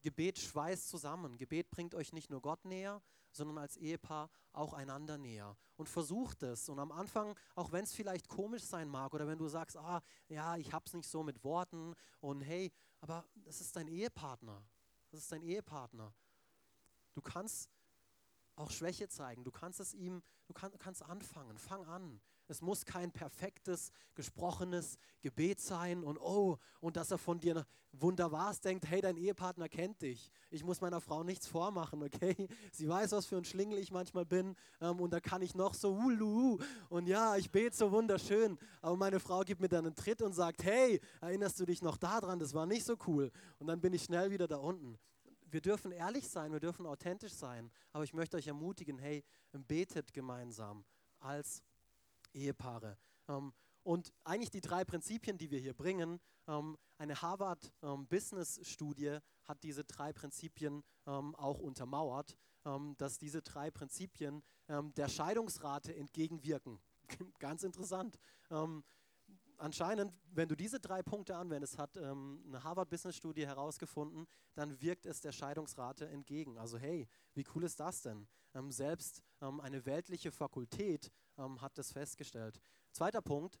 Gebet 0.00 0.38
schweißt 0.38 0.88
zusammen. 0.88 1.36
Gebet 1.36 1.70
bringt 1.70 1.94
euch 1.94 2.14
nicht 2.14 2.30
nur 2.30 2.40
Gott 2.40 2.64
näher, 2.64 3.02
sondern 3.32 3.58
als 3.58 3.76
Ehepaar 3.76 4.30
auch 4.54 4.72
einander 4.72 5.18
näher. 5.18 5.58
Und 5.76 5.90
versucht 5.90 6.42
es. 6.42 6.70
Und 6.70 6.78
am 6.78 6.90
Anfang, 6.90 7.38
auch 7.54 7.72
wenn 7.72 7.84
es 7.84 7.92
vielleicht 7.92 8.26
komisch 8.26 8.64
sein 8.64 8.88
mag 8.88 9.12
oder 9.12 9.26
wenn 9.26 9.36
du 9.36 9.48
sagst, 9.48 9.76
ah, 9.76 10.00
ja, 10.26 10.56
ich 10.56 10.72
hab's 10.72 10.94
nicht 10.94 11.10
so 11.10 11.22
mit 11.22 11.44
Worten 11.44 11.94
und 12.20 12.40
hey, 12.40 12.72
aber 13.02 13.26
das 13.34 13.60
ist 13.60 13.76
dein 13.76 13.88
Ehepartner. 13.88 14.66
Das 15.10 15.20
ist 15.20 15.30
dein 15.30 15.42
Ehepartner. 15.42 16.14
Du 17.12 17.20
kannst 17.20 17.68
auch 18.56 18.70
Schwäche 18.70 19.08
zeigen. 19.08 19.44
Du 19.44 19.50
kannst 19.50 19.80
es 19.80 19.94
ihm, 19.94 20.22
du 20.46 20.54
kann, 20.54 20.72
kannst 20.78 21.02
anfangen. 21.02 21.58
Fang 21.58 21.84
an. 21.86 22.20
Es 22.48 22.62
muss 22.62 22.84
kein 22.84 23.10
perfektes, 23.10 23.90
gesprochenes 24.14 24.98
Gebet 25.20 25.60
sein 25.60 26.04
und 26.04 26.18
oh, 26.18 26.58
und 26.80 26.96
dass 26.96 27.10
er 27.10 27.18
von 27.18 27.40
dir 27.40 27.66
wunderbar 27.92 28.54
denkt, 28.62 28.86
hey, 28.86 29.00
dein 29.00 29.16
Ehepartner 29.16 29.68
kennt 29.68 30.02
dich. 30.02 30.30
Ich 30.50 30.62
muss 30.62 30.80
meiner 30.80 31.00
Frau 31.00 31.24
nichts 31.24 31.46
vormachen, 31.46 32.02
okay? 32.02 32.48
Sie 32.70 32.88
weiß, 32.88 33.12
was 33.12 33.26
für 33.26 33.36
ein 33.36 33.44
Schlingel 33.44 33.78
ich 33.78 33.90
manchmal 33.90 34.24
bin 34.24 34.54
ähm, 34.80 35.00
und 35.00 35.12
da 35.12 35.20
kann 35.20 35.42
ich 35.42 35.54
noch 35.54 35.74
so 35.74 35.94
ulu 35.94 36.58
und 36.88 37.06
ja, 37.06 37.36
ich 37.36 37.50
bete 37.50 37.74
so 37.74 37.90
wunderschön, 37.90 38.58
aber 38.80 38.96
meine 38.96 39.18
Frau 39.18 39.40
gibt 39.40 39.60
mir 39.60 39.68
dann 39.68 39.86
einen 39.86 39.94
Tritt 39.94 40.22
und 40.22 40.32
sagt, 40.32 40.62
hey, 40.62 41.00
erinnerst 41.20 41.58
du 41.58 41.66
dich 41.66 41.82
noch 41.82 41.96
daran, 41.96 42.38
das 42.38 42.54
war 42.54 42.66
nicht 42.66 42.84
so 42.84 42.96
cool 43.06 43.32
und 43.58 43.66
dann 43.66 43.80
bin 43.80 43.92
ich 43.92 44.04
schnell 44.04 44.30
wieder 44.30 44.46
da 44.46 44.56
unten. 44.56 44.98
Wir 45.48 45.60
dürfen 45.60 45.92
ehrlich 45.92 46.28
sein, 46.28 46.52
wir 46.52 46.60
dürfen 46.60 46.86
authentisch 46.86 47.32
sein, 47.32 47.70
aber 47.92 48.04
ich 48.04 48.12
möchte 48.12 48.36
euch 48.36 48.48
ermutigen, 48.48 48.98
hey, 48.98 49.24
betet 49.52 50.12
gemeinsam 50.12 50.84
als 51.20 51.62
Ehepaare. 52.34 52.98
Ähm, 53.28 53.52
und 53.82 54.12
eigentlich 54.24 54.50
die 54.50 54.60
drei 54.60 54.84
Prinzipien, 54.84 55.38
die 55.38 55.50
wir 55.50 55.60
hier 55.60 55.74
bringen, 55.74 56.20
ähm, 56.48 56.76
eine 56.98 57.20
Harvard-Business-Studie 57.22 59.06
ähm, 59.06 59.20
hat 59.44 59.62
diese 59.62 59.84
drei 59.84 60.12
Prinzipien 60.12 60.82
auch 61.04 61.60
untermauert, 61.60 62.36
dass 62.98 63.16
diese 63.16 63.42
drei 63.42 63.70
Prinzipien 63.70 64.42
der 64.66 65.08
Scheidungsrate 65.08 65.94
entgegenwirken. 65.94 66.80
Ganz 67.38 67.62
interessant 67.62 68.18
anscheinend, 69.58 70.12
wenn 70.32 70.48
du 70.48 70.56
diese 70.56 70.80
drei 70.80 71.02
Punkte 71.02 71.36
anwendest, 71.36 71.78
hat 71.78 71.96
ähm, 71.96 72.42
eine 72.46 72.62
Harvard-Business-Studie 72.62 73.46
herausgefunden, 73.46 74.26
dann 74.54 74.80
wirkt 74.80 75.06
es 75.06 75.20
der 75.20 75.32
Scheidungsrate 75.32 76.08
entgegen. 76.08 76.58
Also 76.58 76.78
hey, 76.78 77.08
wie 77.34 77.44
cool 77.54 77.64
ist 77.64 77.80
das 77.80 78.02
denn? 78.02 78.26
Ähm, 78.54 78.70
selbst 78.70 79.22
ähm, 79.40 79.60
eine 79.60 79.84
weltliche 79.86 80.32
Fakultät 80.32 81.10
ähm, 81.38 81.60
hat 81.60 81.76
das 81.78 81.92
festgestellt. 81.92 82.60
Zweiter 82.92 83.22
Punkt, 83.22 83.58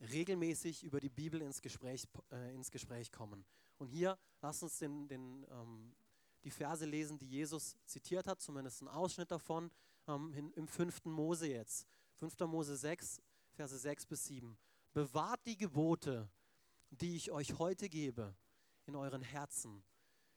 regelmäßig 0.00 0.82
über 0.82 1.00
die 1.00 1.08
Bibel 1.08 1.40
ins 1.42 1.62
Gespräch, 1.62 2.08
äh, 2.30 2.54
ins 2.54 2.70
Gespräch 2.70 3.12
kommen. 3.12 3.44
Und 3.78 3.88
hier 3.88 4.18
lass 4.40 4.62
uns 4.62 4.78
den, 4.78 5.08
den, 5.08 5.46
ähm, 5.50 5.94
die 6.44 6.50
Verse 6.50 6.84
lesen, 6.84 7.18
die 7.18 7.28
Jesus 7.28 7.76
zitiert 7.84 8.26
hat, 8.26 8.40
zumindest 8.40 8.82
ein 8.82 8.88
Ausschnitt 8.88 9.30
davon, 9.30 9.70
ähm, 10.08 10.32
in, 10.34 10.52
im 10.52 10.66
5. 10.66 11.04
Mose 11.04 11.48
jetzt. 11.48 11.86
5. 12.16 12.38
Mose 12.40 12.76
6, 12.76 13.20
Verse 13.52 13.76
6 13.76 14.06
bis 14.06 14.24
7. 14.26 14.56
Bewahrt 14.92 15.46
die 15.46 15.56
Gebote, 15.56 16.28
die 16.90 17.16
ich 17.16 17.30
euch 17.30 17.58
heute 17.58 17.88
gebe, 17.88 18.34
in 18.86 18.96
euren 18.96 19.22
Herzen. 19.22 19.84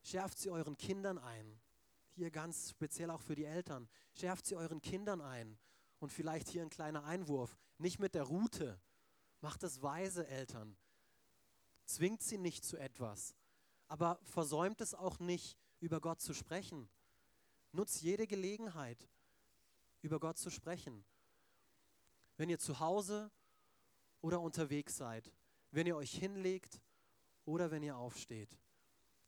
Schärft 0.04 0.38
sie 0.38 0.52
euren 0.52 0.78
Kindern 0.78 1.18
ein. 1.18 1.60
Hier 2.12 2.32
ganz 2.32 2.70
speziell 2.70 3.10
auch 3.10 3.22
für 3.22 3.36
die 3.36 3.46
Eltern. 3.46 3.90
Schärft 4.14 4.46
sie 4.46 4.56
euren 4.56 4.82
Kindern 4.82 5.22
ein. 5.22 5.58
Und 6.00 6.12
vielleicht 6.12 6.50
hier 6.50 6.62
ein 6.62 6.70
kleiner 6.70 7.04
Einwurf. 7.06 7.58
Nicht 7.78 8.00
mit 8.00 8.16
der 8.16 8.24
Route. 8.24 8.80
Macht 9.42 9.64
es 9.64 9.82
weise, 9.82 10.28
Eltern. 10.28 10.78
Zwingt 11.86 12.22
sie 12.22 12.38
nicht 12.38 12.64
zu 12.64 12.78
etwas. 12.78 13.36
Aber 13.88 14.20
versäumt 14.24 14.82
es 14.82 14.94
auch 14.94 15.20
nicht, 15.20 15.58
über 15.80 16.00
Gott 16.00 16.22
zu 16.22 16.34
sprechen. 16.34 16.90
Nutzt 17.72 18.02
jede 18.02 18.28
Gelegenheit, 18.28 19.10
über 20.02 20.20
Gott 20.20 20.38
zu 20.38 20.50
sprechen 20.50 21.06
wenn 22.38 22.50
ihr 22.50 22.60
zu 22.60 22.80
Hause 22.80 23.32
oder 24.22 24.42
unterwegs 24.42 24.98
seid, 24.98 25.32
wenn 25.72 25.88
ihr 25.88 25.96
euch 25.96 26.12
hinlegt 26.12 26.82
oder 27.46 27.72
wenn 27.72 27.84
ihr 27.84 27.98
aufsteht. 27.98 28.58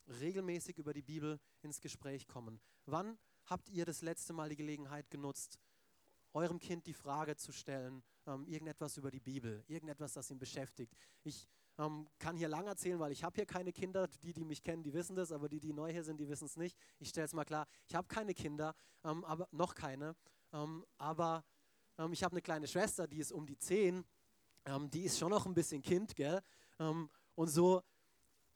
Regelmäßig 0.07 0.77
über 0.77 0.93
die 0.93 1.01
Bibel 1.01 1.39
ins 1.61 1.81
Gespräch 1.81 2.27
kommen. 2.27 2.59
Wann 2.85 3.17
habt 3.45 3.69
ihr 3.69 3.85
das 3.85 4.01
letzte 4.01 4.33
Mal 4.33 4.49
die 4.49 4.55
Gelegenheit 4.55 5.09
genutzt, 5.09 5.59
eurem 6.33 6.59
Kind 6.59 6.85
die 6.87 6.93
Frage 6.93 7.35
zu 7.35 7.51
stellen, 7.51 8.03
ähm, 8.25 8.45
irgendetwas 8.47 8.97
über 8.97 9.11
die 9.11 9.19
Bibel, 9.19 9.63
irgendetwas, 9.67 10.13
das 10.13 10.31
ihn 10.31 10.39
beschäftigt? 10.39 10.95
Ich 11.23 11.47
ähm, 11.77 12.07
kann 12.19 12.35
hier 12.35 12.47
lang 12.47 12.67
erzählen, 12.67 12.99
weil 12.99 13.11
ich 13.11 13.23
habe 13.23 13.35
hier 13.35 13.45
keine 13.45 13.71
Kinder. 13.71 14.07
Die, 14.07 14.33
die 14.33 14.45
mich 14.45 14.63
kennen, 14.63 14.83
die 14.83 14.93
wissen 14.93 15.15
das, 15.15 15.31
aber 15.31 15.49
die, 15.49 15.59
die 15.59 15.73
neu 15.73 15.91
hier 15.91 16.03
sind, 16.03 16.19
die 16.19 16.27
wissen 16.27 16.45
es 16.45 16.57
nicht. 16.57 16.77
Ich 16.99 17.09
stelle 17.09 17.25
es 17.25 17.33
mal 17.33 17.45
klar, 17.45 17.67
ich 17.87 17.95
habe 17.95 18.07
keine 18.07 18.33
Kinder, 18.33 18.75
ähm, 19.03 19.23
aber 19.25 19.47
noch 19.51 19.75
keine. 19.75 20.15
Ähm, 20.53 20.85
aber 20.97 21.43
ähm, 21.97 22.13
ich 22.13 22.23
habe 22.23 22.33
eine 22.33 22.41
kleine 22.41 22.67
Schwester, 22.67 23.07
die 23.07 23.19
ist 23.19 23.31
um 23.31 23.45
die 23.45 23.57
zehn. 23.57 24.05
Ähm, 24.65 24.89
die 24.89 25.03
ist 25.03 25.17
schon 25.17 25.29
noch 25.29 25.45
ein 25.45 25.53
bisschen 25.53 25.81
Kind, 25.81 26.15
gell? 26.15 26.41
Ähm, 26.79 27.09
und 27.35 27.47
so 27.47 27.81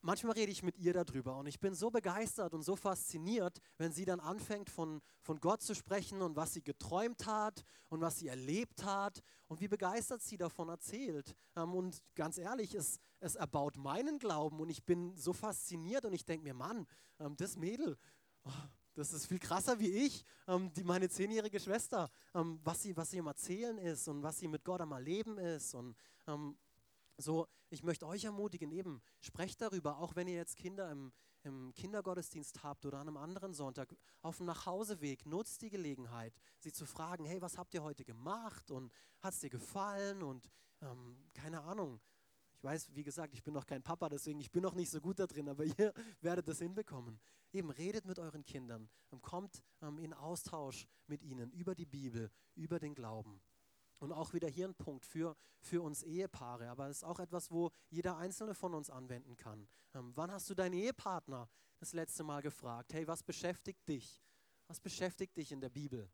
manchmal 0.02 0.34
rede 0.34 0.52
ich 0.52 0.64
mit 0.64 0.78
ihr 0.78 0.94
darüber 0.94 1.38
und 1.38 1.48
ich 1.48 1.60
bin 1.60 1.74
so 1.74 1.90
begeistert 1.90 2.54
und 2.54 2.64
so 2.64 2.76
fasziniert, 2.76 3.60
wenn 3.78 3.92
sie 3.92 4.06
dann 4.06 4.20
anfängt 4.20 4.70
von, 4.70 5.02
von 5.22 5.40
Gott 5.40 5.62
zu 5.62 5.76
sprechen 5.76 6.22
und 6.22 6.36
was 6.36 6.54
sie 6.54 6.64
geträumt 6.64 7.26
hat 7.26 7.64
und 7.90 8.02
was 8.02 8.18
sie 8.18 8.28
erlebt 8.28 8.84
hat 8.84 9.22
und 9.48 9.62
wie 9.62 9.68
begeistert 9.68 10.22
sie 10.22 10.38
davon 10.38 10.70
erzählt. 10.70 11.36
Ähm, 11.56 11.74
und 11.74 12.02
ganz 12.16 12.38
ehrlich, 12.38 12.74
es, 12.74 13.00
es 13.20 13.36
erbaut 13.36 13.78
meinen 13.78 14.20
Glauben 14.20 14.60
und 14.60 14.70
ich 14.70 14.84
bin 14.84 15.16
so 15.16 15.34
fasziniert 15.34 16.06
und 16.06 16.14
ich 16.14 16.26
denke 16.26 16.44
mir, 16.44 16.54
Mann, 16.54 16.88
ähm, 17.20 17.36
das 17.38 17.56
Mädel, 17.56 17.98
oh, 18.44 18.52
das 18.96 19.14
ist 19.14 19.26
viel 19.26 19.40
krasser 19.40 19.80
wie 19.80 19.92
ich, 19.92 20.24
ähm, 20.48 20.72
die 20.74 20.84
meine 20.84 21.10
zehnjährige 21.10 21.60
Schwester, 21.60 22.10
was, 22.34 22.82
sie, 22.82 22.96
was 22.96 23.12
sie 23.12 23.20
am 23.20 23.28
Erzählen 23.28 23.78
ist 23.78 24.08
und 24.08 24.24
was 24.24 24.40
sie 24.40 24.48
mit 24.48 24.64
Gott 24.64 24.82
am 24.82 24.92
Erleben 24.92 25.38
ist 25.38 25.74
und 25.74 25.96
so, 27.18 27.48
ich 27.70 27.84
möchte 27.84 28.06
euch 28.06 28.26
ermutigen, 28.26 28.72
eben, 28.72 29.02
sprecht 29.22 29.62
darüber, 29.62 29.98
auch 29.98 30.16
wenn 30.16 30.28
ihr 30.28 30.36
jetzt 30.36 30.58
Kinder 30.58 30.92
im, 30.92 31.14
im 31.44 31.74
Kindergottesdienst 31.74 32.64
habt 32.64 32.86
oder 32.86 33.00
an 33.00 33.08
einem 33.08 33.18
anderen 33.18 33.54
Sonntag, 33.54 33.96
auf 34.22 34.38
dem 34.38 34.46
Nachhauseweg, 34.46 35.26
nutzt 35.26 35.62
die 35.62 35.70
Gelegenheit, 35.70 36.34
sie 36.60 36.72
zu 36.72 36.86
fragen, 36.86 37.26
hey, 37.26 37.42
was 37.42 37.58
habt 37.58 37.74
ihr 37.74 37.84
heute 37.84 38.04
gemacht 38.04 38.72
und 38.72 38.92
hat 39.22 39.34
es 39.34 39.40
dir 39.40 39.50
gefallen 39.50 40.22
und 40.22 40.50
ähm, 40.82 41.18
keine 41.34 41.62
Ahnung. 41.62 42.02
Ich 42.62 42.64
weiß, 42.64 42.94
wie 42.94 43.04
gesagt, 43.04 43.34
ich 43.34 43.42
bin 43.42 43.56
noch 43.56 43.66
kein 43.66 43.82
Papa, 43.82 44.08
deswegen 44.08 44.40
ich 44.40 44.52
bin 44.52 44.62
noch 44.62 44.76
nicht 44.76 44.92
so 44.92 45.02
gut 45.02 45.18
da 45.18 45.26
drin, 45.26 45.50
aber 45.50 45.64
ihr 45.80 45.92
werdet 46.22 46.48
das 46.48 46.60
hinbekommen. 46.60 47.20
Eben 47.52 47.72
redet 47.72 48.06
mit 48.06 48.20
euren 48.20 48.46
Kindern, 48.46 48.88
kommt 49.24 49.64
ähm, 49.82 49.98
in 49.98 50.14
Austausch 50.14 50.86
mit 51.08 51.24
ihnen 51.24 51.50
über 51.54 51.74
die 51.74 51.88
Bibel, 51.88 52.30
über 52.54 52.78
den 52.78 52.94
Glauben. 52.94 53.42
Und 53.98 54.12
auch 54.12 54.34
wieder 54.34 54.48
hier 54.48 54.68
ein 54.68 54.76
Punkt 54.76 55.08
für, 55.08 55.36
für 55.60 55.82
uns 55.82 56.04
Ehepaare, 56.04 56.70
aber 56.70 56.88
es 56.88 56.98
ist 56.98 57.04
auch 57.04 57.20
etwas, 57.20 57.50
wo 57.50 57.72
jeder 57.90 58.18
Einzelne 58.18 58.54
von 58.54 58.76
uns 58.76 58.92
anwenden 58.92 59.36
kann. 59.38 59.68
Ähm, 59.96 60.12
wann 60.14 60.32
hast 60.32 60.48
du 60.48 60.54
deinen 60.54 60.74
Ehepartner 60.74 61.50
das 61.80 61.94
letzte 61.94 62.24
Mal 62.24 62.44
gefragt, 62.44 62.94
hey, 62.94 63.08
was 63.08 63.24
beschäftigt 63.24 63.90
dich? 63.90 64.22
Was 64.68 64.80
beschäftigt 64.80 65.36
dich 65.36 65.52
in 65.52 65.62
der 65.62 65.70
Bibel? 65.70 66.12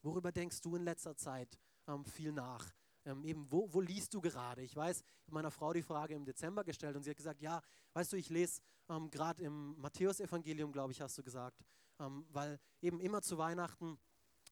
Worüber 0.00 0.32
denkst 0.32 0.62
du 0.62 0.74
in 0.74 0.84
letzter 0.84 1.14
Zeit 1.18 1.58
ähm, 1.86 2.06
viel 2.06 2.32
nach? 2.32 2.72
Ähm, 3.04 3.24
eben, 3.24 3.50
wo, 3.50 3.72
wo 3.72 3.80
liest 3.80 4.14
du 4.14 4.20
gerade? 4.20 4.62
Ich 4.62 4.74
weiß, 4.74 5.02
meiner 5.26 5.50
Frau 5.50 5.72
die 5.72 5.82
Frage 5.82 6.14
im 6.14 6.24
Dezember 6.24 6.64
gestellt 6.64 6.96
und 6.96 7.02
sie 7.02 7.10
hat 7.10 7.16
gesagt, 7.16 7.40
ja, 7.40 7.60
weißt 7.92 8.12
du, 8.12 8.16
ich 8.16 8.30
lese 8.30 8.60
ähm, 8.88 9.10
gerade 9.10 9.42
im 9.42 9.78
Matthäusevangelium, 9.78 10.72
glaube 10.72 10.92
ich, 10.92 11.00
hast 11.00 11.16
du 11.18 11.22
gesagt, 11.22 11.62
ähm, 12.00 12.26
weil 12.30 12.58
eben 12.80 13.00
immer 13.00 13.22
zu 13.22 13.38
Weihnachten 13.38 13.98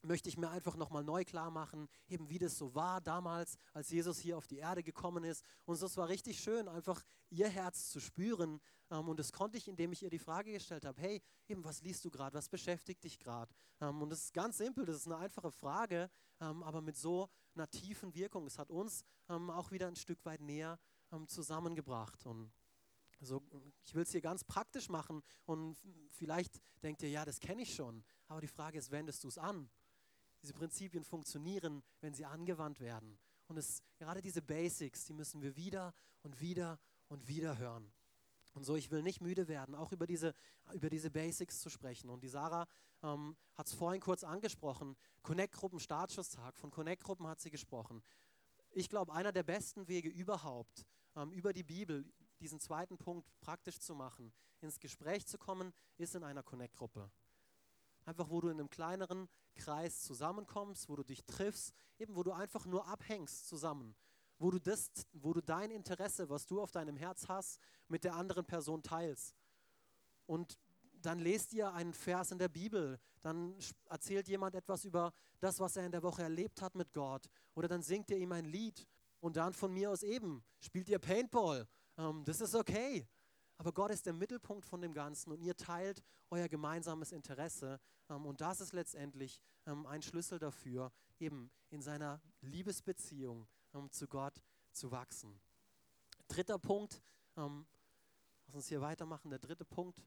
möchte 0.03 0.29
ich 0.29 0.37
mir 0.37 0.51
einfach 0.51 0.77
nochmal 0.77 1.05
neu 1.05 1.25
klar 1.25 1.51
machen, 1.51 1.89
eben 2.09 2.29
wie 2.29 2.39
das 2.39 2.59
so 2.59 2.75
war 2.75 3.01
damals, 3.01 3.57
als 3.73 3.91
Jesus 3.91 4.19
hier 4.19 4.37
auf 4.37 4.47
die 4.47 4.59
Erde 4.59 4.83
gekommen 4.83 5.25
ist. 5.25 5.45
Und 5.65 5.81
es 5.81 5.97
war 5.97 6.09
richtig 6.09 6.41
schön, 6.41 6.69
einfach 6.69 7.03
ihr 7.31 7.49
Herz 7.49 7.91
zu 7.91 8.01
spüren. 8.01 8.61
Ähm, 8.91 9.09
und 9.09 9.19
das 9.19 9.33
konnte 9.33 9.59
ich, 9.59 9.69
indem 9.69 9.93
ich 9.93 10.03
ihr 10.03 10.11
die 10.11 10.19
Frage 10.19 10.53
gestellt 10.53 10.85
habe, 10.85 11.01
hey, 11.01 11.23
eben, 11.49 11.65
was 11.65 11.83
liest 11.83 12.05
du 12.05 12.11
gerade, 12.11 12.37
was 12.37 12.49
beschäftigt 12.49 13.05
dich 13.05 13.19
gerade? 13.19 13.55
Ähm, 13.81 14.03
und 14.03 14.11
das 14.11 14.25
ist 14.25 14.35
ganz 14.35 14.59
simpel, 14.59 14.85
das 14.85 14.97
ist 14.97 15.07
eine 15.07 15.17
einfache 15.17 15.51
Frage, 15.51 16.11
ähm, 16.41 16.63
aber 16.63 16.81
mit 16.81 16.97
so 16.97 17.29
einer 17.55 17.69
tiefen 17.69 18.15
Wirkung. 18.15 18.47
Es 18.47 18.59
hat 18.59 18.71
uns 18.71 19.05
auch 19.29 19.71
wieder 19.71 19.87
ein 19.87 19.97
Stück 19.97 20.25
weit 20.27 20.41
näher 20.41 20.79
zusammengebracht. 21.27 22.27
Und 22.27 22.53
so, 23.21 23.43
ich 23.85 23.95
will 23.95 24.03
es 24.03 24.11
hier 24.11 24.21
ganz 24.21 24.43
praktisch 24.43 24.89
machen 24.89 25.23
und 25.45 25.77
vielleicht 26.11 26.61
denkt 26.83 27.03
ihr, 27.03 27.11
ja, 27.11 27.25
das 27.25 27.39
kenne 27.41 27.63
ich 27.63 27.75
schon. 27.75 28.05
Aber 28.27 28.41
die 28.41 28.49
Frage 28.49 28.79
ist, 28.79 28.91
wendest 28.91 29.23
du 29.25 29.29
es 29.29 29.39
an? 29.39 29.71
Diese 30.43 30.53
Prinzipien 30.53 31.05
funktionieren, 31.05 31.83
wenn 32.01 32.15
sie 32.15 32.25
angewandt 32.25 32.81
werden. 32.81 33.19
Und 33.47 33.57
es, 33.57 33.83
gerade 33.97 34.21
diese 34.21 34.43
Basics, 34.43 35.05
die 35.05 35.13
müssen 35.13 35.41
wir 35.43 35.57
wieder 35.57 35.95
und 36.23 36.41
wieder 36.41 36.81
und 37.09 37.29
wieder 37.29 37.59
hören. 37.59 37.93
Und 38.55 38.65
so, 38.65 38.77
ich 38.77 38.91
will 38.91 39.03
nicht 39.03 39.21
müde 39.21 39.49
werden, 39.49 39.75
auch 39.75 39.93
über 39.93 40.07
diese, 40.07 40.35
über 40.73 40.91
diese 40.91 41.11
Basics 41.11 41.61
zu 41.61 41.71
sprechen. 41.71 42.11
Und 42.11 42.23
die 42.23 42.29
Sarah 42.29 42.67
ähm, 43.03 43.37
hat 43.55 43.67
es 43.67 43.75
vorhin 43.75 44.01
kurz 44.01 44.25
angesprochen. 44.25 44.97
Connect-Gruppen, 45.23 45.81
Startschusstag. 45.81 46.59
Von 46.59 46.71
Connect-Gruppen 46.71 47.27
hat 47.27 47.41
sie 47.41 47.51
gesprochen. 47.51 48.03
Ich 48.71 48.89
glaube, 48.89 49.13
einer 49.13 49.33
der 49.33 49.43
besten 49.43 49.89
Wege 49.89 50.09
überhaupt, 50.09 50.85
ähm, 51.17 51.33
über 51.33 51.53
die 51.53 51.63
Bibel 51.63 52.05
diesen 52.41 52.61
zweiten 52.61 52.99
Punkt 52.99 53.31
praktisch 53.41 53.79
zu 53.79 53.95
machen, 53.95 54.33
ins 54.61 54.81
Gespräch 54.81 55.27
zu 55.27 55.39
kommen, 55.39 55.73
ist 55.97 56.15
in 56.15 56.25
einer 56.25 56.43
Connect-Gruppe. 56.43 57.11
Einfach, 58.05 58.31
wo 58.31 58.41
du 58.41 58.49
in 58.49 58.59
einem 58.59 58.71
kleineren 58.71 59.29
Kreis 59.55 60.03
zusammenkommst, 60.03 60.89
wo 60.89 60.97
du 60.97 61.05
dich 61.05 61.25
triffst, 61.25 61.73
eben 61.99 62.17
wo 62.17 62.23
du 62.23 62.33
einfach 62.33 62.67
nur 62.67 62.87
abhängst 62.87 63.49
zusammen, 63.49 63.95
wo 64.39 64.51
du 64.51 64.59
das, 64.59 64.91
wo 65.13 65.33
du 65.33 65.41
dein 65.41 65.71
Interesse, 65.71 66.29
was 66.29 66.47
du 66.47 66.61
auf 66.61 66.71
deinem 66.73 66.97
Herz 66.97 67.29
hast, 67.29 67.61
mit 67.89 68.05
der 68.05 68.15
anderen 68.15 68.45
Person 68.45 68.83
teilst. 68.83 69.37
Und 70.27 70.59
dann 71.03 71.19
lest 71.19 71.53
ihr 71.53 71.73
einen 71.73 71.95
Vers 71.95 72.31
in 72.31 72.39
der 72.39 72.49
Bibel, 72.49 72.99
dann 73.21 73.57
erzählt 73.87 74.29
jemand 74.29 74.55
etwas 74.55 74.85
über 74.85 75.13
das, 75.41 75.59
was 75.61 75.77
er 75.77 75.87
in 75.87 75.93
der 75.93 76.03
Woche 76.03 76.23
erlebt 76.23 76.63
hat 76.63 76.75
mit 76.75 76.93
Gott, 76.93 77.29
oder 77.55 77.69
dann 77.69 77.83
singt 77.83 78.11
ihr 78.11 78.19
ihm 78.19 78.33
ein 78.33 78.45
Lied 78.45 78.87
und 79.21 79.37
dann 79.37 79.53
von 79.53 79.73
mir 79.73 79.91
aus 79.91 80.03
eben 80.03 80.45
spielt 80.61 80.89
ihr 80.89 80.99
Paintball. 80.99 81.69
Ähm, 81.97 82.25
das 82.25 82.41
ist 82.41 82.55
okay. 82.55 83.07
Aber 83.59 83.73
Gott 83.73 83.91
ist 83.91 84.07
der 84.07 84.13
Mittelpunkt 84.13 84.67
von 84.67 84.81
dem 84.81 84.93
Ganzen 84.93 85.33
und 85.33 85.41
ihr 85.41 85.57
teilt 85.57 86.03
euer 86.31 86.49
gemeinsames 86.49 87.13
Interesse. 87.13 87.81
Ähm, 88.09 88.27
und 88.27 88.41
das 88.41 88.61
ist 88.61 88.73
letztendlich 88.73 89.41
ähm, 89.67 89.87
ein 89.87 90.03
Schlüssel 90.03 90.39
dafür, 90.39 90.93
eben 91.19 91.51
in 91.71 91.83
seiner 91.83 92.21
Liebesbeziehung 92.41 93.47
ähm, 93.75 93.91
zu 93.91 94.09
Gott 94.09 94.43
zu 94.73 94.91
wachsen. 94.91 95.41
Dritter 96.29 96.59
Punkt, 96.59 97.03
lass 97.37 98.55
uns 98.55 98.69
hier 98.69 98.81
weitermachen. 98.81 99.29
Der 99.29 99.39
dritte 99.39 99.67
Punkt 99.67 100.03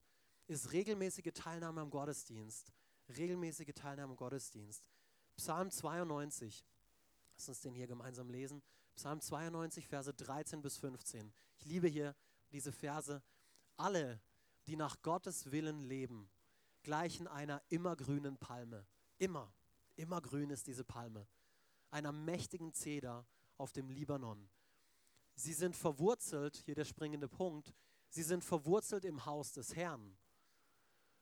ist 0.48 0.72
regelmäßige 0.72 1.32
Teilnahme 1.34 1.82
am 1.82 1.92
Gottesdienst. 1.92 2.74
Regelmäßige 3.10 3.74
Teilnahme 3.76 4.14
am 4.14 4.18
Gottesdienst. 4.18 4.90
Psalm 5.36 5.70
92. 5.70 6.66
Lass 7.38 7.50
uns 7.50 7.62
den 7.62 7.76
hier 7.76 7.86
gemeinsam 7.88 8.30
lesen. 8.30 8.64
Psalm 8.96 9.20
92, 9.20 9.88
Verse 9.88 10.14
13 10.14 10.62
bis 10.62 10.78
15. 10.78 11.34
Ich 11.58 11.66
liebe 11.66 11.88
hier 11.88 12.16
diese 12.52 12.72
Verse, 12.72 13.22
alle, 13.78 14.22
die 14.68 14.76
nach 14.76 15.02
Gottes 15.02 15.52
Willen 15.52 15.84
leben, 15.84 16.30
gleichen 16.84 17.28
einer 17.28 17.62
immergrünen 17.70 18.38
Palme. 18.38 18.86
Immer, 19.18 19.54
immer 19.96 20.22
grün 20.22 20.50
ist 20.50 20.68
diese 20.68 20.84
Palme. 20.84 21.28
Einer 21.92 22.12
mächtigen 22.12 22.74
Zeder 22.74 23.26
auf 23.58 23.72
dem 23.72 23.90
Libanon. 23.90 24.50
Sie 25.36 25.54
sind 25.54 25.76
verwurzelt, 25.76 26.58
hier 26.58 26.76
der 26.76 26.86
springende 26.86 27.28
Punkt, 27.28 27.74
sie 28.10 28.24
sind 28.24 28.44
verwurzelt 28.44 29.06
im 29.06 29.26
Haus 29.26 29.54
des 29.54 29.76
Herrn. 29.76 30.18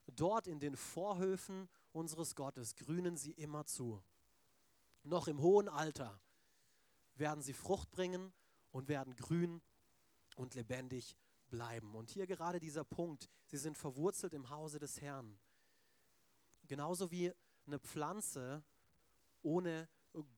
Dort 0.08 0.48
in 0.48 0.60
den 0.60 0.76
Vorhöfen 0.76 1.70
unseres 1.92 2.36
Gottes 2.36 2.76
grünen 2.76 3.18
sie 3.18 3.32
immer 3.32 3.66
zu. 3.66 4.04
Noch 5.04 5.28
im 5.28 5.42
hohen 5.42 5.70
Alter 5.70 6.20
werden 7.16 7.42
sie 7.42 7.54
Frucht 7.54 7.90
bringen 7.92 8.34
und 8.72 8.88
werden 8.88 9.16
grün 9.16 9.62
und 10.36 10.56
lebendig 10.56 11.18
bleiben. 11.54 11.94
Und 11.94 12.10
hier 12.10 12.26
gerade 12.26 12.60
dieser 12.60 12.84
Punkt, 12.84 13.30
sie 13.46 13.58
sind 13.58 13.78
verwurzelt 13.78 14.34
im 14.34 14.50
Hause 14.50 14.80
des 14.80 15.02
Herrn. 15.02 15.38
Genauso 16.68 17.12
wie 17.12 17.32
eine 17.68 17.78
Pflanze 17.78 18.64
ohne 19.44 19.88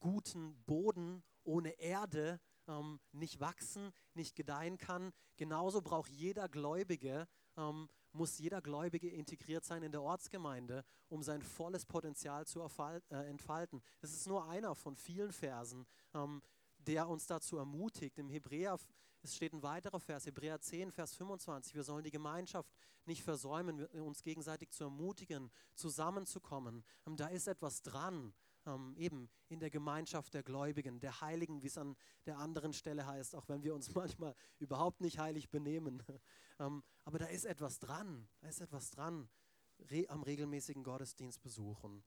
guten 0.01 0.61
Boden, 0.65 1.23
ohne 1.45 1.69
Erde 1.79 2.41
ähm, 2.67 2.99
nicht 3.13 3.39
wachsen, 3.39 3.93
nicht 4.13 4.35
gedeihen 4.35 4.77
kann, 4.77 5.13
genauso 5.37 5.81
braucht 5.81 6.11
jeder 6.11 6.49
Gläubige, 6.49 7.29
ähm, 7.55 7.87
muss 8.11 8.37
jeder 8.37 8.61
Gläubige 8.61 9.09
integriert 9.09 9.63
sein 9.63 9.83
in 9.83 9.93
der 9.93 10.01
Ortsgemeinde, 10.01 10.83
um 11.07 11.23
sein 11.23 11.41
volles 11.41 11.85
Potenzial 11.85 12.45
zu 12.45 12.61
äh, 12.61 13.29
entfalten. 13.29 13.81
Das 14.01 14.11
ist 14.11 14.27
nur 14.27 14.49
einer 14.49 14.75
von 14.75 14.97
vielen 14.97 15.31
Versen, 15.31 15.87
ähm, 16.13 16.41
der 16.77 17.07
uns 17.07 17.25
dazu 17.25 17.55
ermutigt. 17.57 18.17
Im 18.17 18.27
Hebräer 18.27 18.77
es 19.25 19.35
steht 19.35 19.53
ein 19.53 19.63
weiterer 19.63 19.99
Vers, 19.99 20.27
Hebräer 20.27 20.61
10, 20.61 20.91
Vers 20.91 21.15
25. 21.15 21.73
Wir 21.73 21.83
sollen 21.83 22.03
die 22.03 22.11
Gemeinschaft 22.11 22.71
nicht 23.05 23.23
versäumen, 23.23 23.85
uns 23.87 24.21
gegenseitig 24.21 24.69
zu 24.71 24.83
ermutigen, 24.83 25.51
zusammenzukommen. 25.73 26.83
Ähm, 27.07 27.17
da 27.17 27.27
ist 27.27 27.47
etwas 27.47 27.81
dran, 27.81 28.33
ähm, 28.67 28.95
eben 28.97 29.29
in 29.49 29.59
der 29.59 29.71
Gemeinschaft 29.71 30.33
der 30.33 30.43
Gläubigen, 30.43 30.99
der 30.99 31.21
Heiligen, 31.21 31.63
wie 31.63 31.67
es 31.67 31.77
an 31.77 31.95
der 32.27 32.37
anderen 32.37 32.71
Stelle 32.73 33.05
heißt, 33.05 33.35
auch 33.35 33.47
wenn 33.47 33.63
wir 33.63 33.73
uns 33.73 33.93
manchmal 33.95 34.35
überhaupt 34.59 35.01
nicht 35.01 35.19
heilig 35.19 35.49
benehmen. 35.49 36.03
Ähm, 36.57 36.83
aber 37.03 37.19
da 37.19 37.25
ist 37.25 37.43
etwas 37.43 37.79
dran, 37.79 38.29
da 38.39 38.47
ist 38.47 38.61
etwas 38.61 38.89
dran. 38.89 39.27
am 40.07 40.23
regelmäßigen 40.23 40.85
Gottesdienst 40.85 41.41
besuchen. 41.41 42.01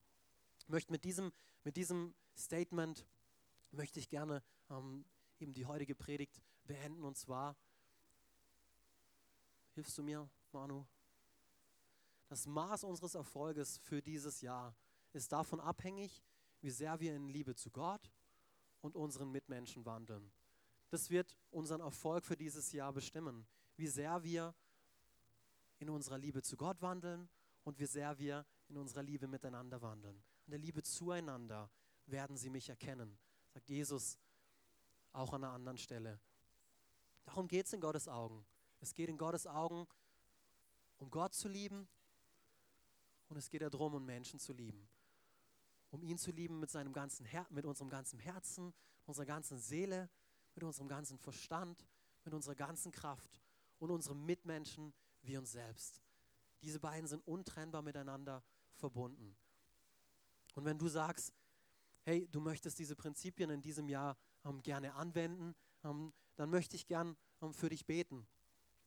Ich 0.61 0.71
möchte 0.71 0.91
mit 0.91 1.05
diesem, 1.05 1.33
mit 1.65 1.77
diesem 1.77 2.15
Statement 2.35 3.07
möchte 3.71 4.01
ich 4.01 4.09
gerne 4.09 4.43
ähm, 4.71 5.05
eben 5.39 5.53
die 5.53 5.67
heutige 5.67 5.95
Predigt 5.95 6.43
beenden 6.69 7.03
und 7.03 7.17
zwar 7.17 7.57
hilfst 9.75 9.99
du 9.99 10.03
mir, 10.03 10.31
Manu? 10.53 10.87
Das 12.29 12.47
Maß 12.47 12.85
unseres 12.85 13.15
Erfolges 13.15 13.79
für 13.79 14.03
dieses 14.03 14.43
Jahr 14.43 14.77
ist 15.13 15.33
davon 15.33 15.61
abhängig, 15.61 16.23
wie 16.61 16.71
sehr 16.71 17.01
wir 17.01 17.17
in 17.17 17.29
Liebe 17.29 17.55
zu 17.55 17.71
Gott 17.71 18.13
und 18.83 18.95
unseren 18.95 19.33
Mitmenschen 19.33 19.85
wandeln. 19.87 20.31
Das 20.91 21.11
wird 21.11 21.37
unseren 21.51 21.81
Erfolg 21.81 22.25
für 22.25 22.37
dieses 22.37 22.73
Jahr 22.73 22.93
bestimmen, 22.93 23.47
wie 23.77 23.87
sehr 23.87 24.23
wir 24.23 24.55
in 25.79 25.89
unserer 25.91 26.19
Liebe 26.19 26.43
zu 26.43 26.57
Gott 26.57 26.81
wandeln 26.83 27.29
und 27.65 27.79
wie 27.79 27.87
sehr 27.87 28.19
wir 28.19 28.45
in 28.69 28.77
unserer 28.77 29.03
Liebe 29.03 29.27
miteinander 29.27 29.81
wandeln. 29.81 30.23
In 30.47 30.51
der 30.51 30.61
Liebe 30.61 30.83
zueinander 30.83 31.71
werden 32.07 32.37
sie 32.37 32.51
mich 32.51 32.69
erkennen, 32.69 33.19
sagt 33.55 33.69
Jesus 33.69 34.19
auch 35.13 35.33
an 35.33 35.45
einer 35.45 35.55
anderen 35.55 35.79
Stelle. 35.79 36.21
Darum 37.29 37.47
geht 37.47 37.67
es 37.67 37.75
in 37.75 37.83
Gottes 37.83 38.09
Augen. 38.09 38.43
Es 38.81 38.95
geht 38.95 39.11
in 39.11 39.19
Gottes 39.19 39.47
Augen 39.47 39.87
um 40.97 41.11
Gott 41.11 41.35
zu 41.35 41.47
lieben 41.47 41.87
und 43.29 43.37
es 43.37 43.51
geht 43.51 43.61
darum, 43.61 43.95
um 43.95 44.05
Menschen 44.07 44.41
zu 44.41 44.55
lieben. 44.55 44.89
Um 45.91 46.03
ihn 46.03 46.17
zu 46.17 46.31
lieben 46.31 46.59
mit, 46.59 46.71
seinem 46.71 46.95
ganzen 46.95 47.27
Her 47.27 47.47
mit 47.51 47.67
unserem 47.67 47.91
ganzen 47.91 48.19
Herzen, 48.19 48.73
unserer 49.05 49.27
ganzen 49.27 49.59
Seele, 49.59 50.09
mit 50.55 50.65
unserem 50.65 50.89
ganzen 50.89 51.19
Verstand, 51.19 51.87
mit 52.25 52.33
unserer 52.33 52.55
ganzen 52.55 52.93
Kraft 52.93 53.43
und 53.79 53.91
unseren 53.91 54.25
Mitmenschen 54.25 54.95
wie 55.21 55.37
uns 55.37 55.53
selbst. 55.53 56.03
Diese 56.63 56.81
beiden 56.81 57.07
sind 57.07 57.21
untrennbar 57.27 57.83
miteinander 57.83 58.43
verbunden. 58.73 59.37
Und 60.55 60.65
wenn 60.65 60.79
du 60.79 60.89
sagst, 60.89 61.35
hey, 62.05 62.27
du 62.33 62.41
möchtest 62.41 62.79
diese 62.79 62.97
Prinzipien 62.97 63.51
in 63.51 63.61
diesem 63.61 63.87
Jahr 63.87 64.17
ähm, 64.47 64.63
gerne 64.63 64.95
anwenden, 64.95 65.55
dann 65.83 66.51
möchte 66.51 66.77
ich 66.77 66.87
gern 66.87 67.17
ähm, 67.43 67.53
für 67.53 67.69
dich 67.69 67.87
beten. 67.87 68.27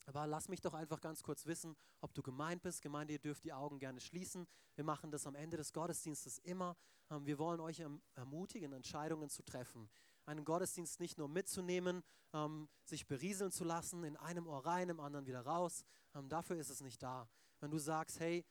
Aber 0.05 0.25
lass 0.25 0.49
mich 0.49 0.61
doch 0.61 0.73
einfach 0.73 0.99
ganz 0.99 1.21
kurz 1.21 1.45
wissen, 1.45 1.75
ob 2.01 2.13
du 2.13 2.23
gemeint 2.23 2.61
bist. 2.63 2.81
Gemeinde, 2.81 3.13
ihr 3.13 3.19
dürft 3.19 3.43
die 3.43 3.53
Augen 3.53 3.79
gerne 3.79 3.99
schließen. 3.99 4.47
Wir 4.75 4.83
machen 4.83 5.11
das 5.11 5.27
am 5.27 5.35
Ende 5.35 5.57
des 5.57 5.73
Gottesdienstes 5.73 6.39
immer. 6.39 6.75
Ähm, 7.09 7.25
wir 7.25 7.37
wollen 7.37 7.59
euch 7.59 7.79
erm-, 7.79 8.01
ermutigen, 8.15 8.73
Entscheidungen 8.73 9.29
zu 9.29 9.43
treffen. 9.43 9.89
Einen 10.25 10.45
Gottesdienst 10.45 10.99
nicht 10.99 11.17
nur 11.17 11.27
mitzunehmen, 11.27 12.03
ähm, 12.33 12.69
sich 12.83 13.07
berieseln 13.07 13.51
zu 13.51 13.63
lassen, 13.63 14.03
in 14.03 14.17
einem 14.17 14.47
Ohr 14.47 14.65
rein, 14.65 14.89
im 14.89 14.99
anderen 14.99 15.25
wieder 15.27 15.41
raus. 15.41 15.83
Ähm, 16.15 16.29
dafür 16.29 16.57
ist 16.57 16.69
es 16.69 16.81
nicht 16.81 17.01
da. 17.01 17.27
Wenn 17.59 17.71
du 17.71 17.77
sagst, 17.77 18.19
hey, 18.19 18.43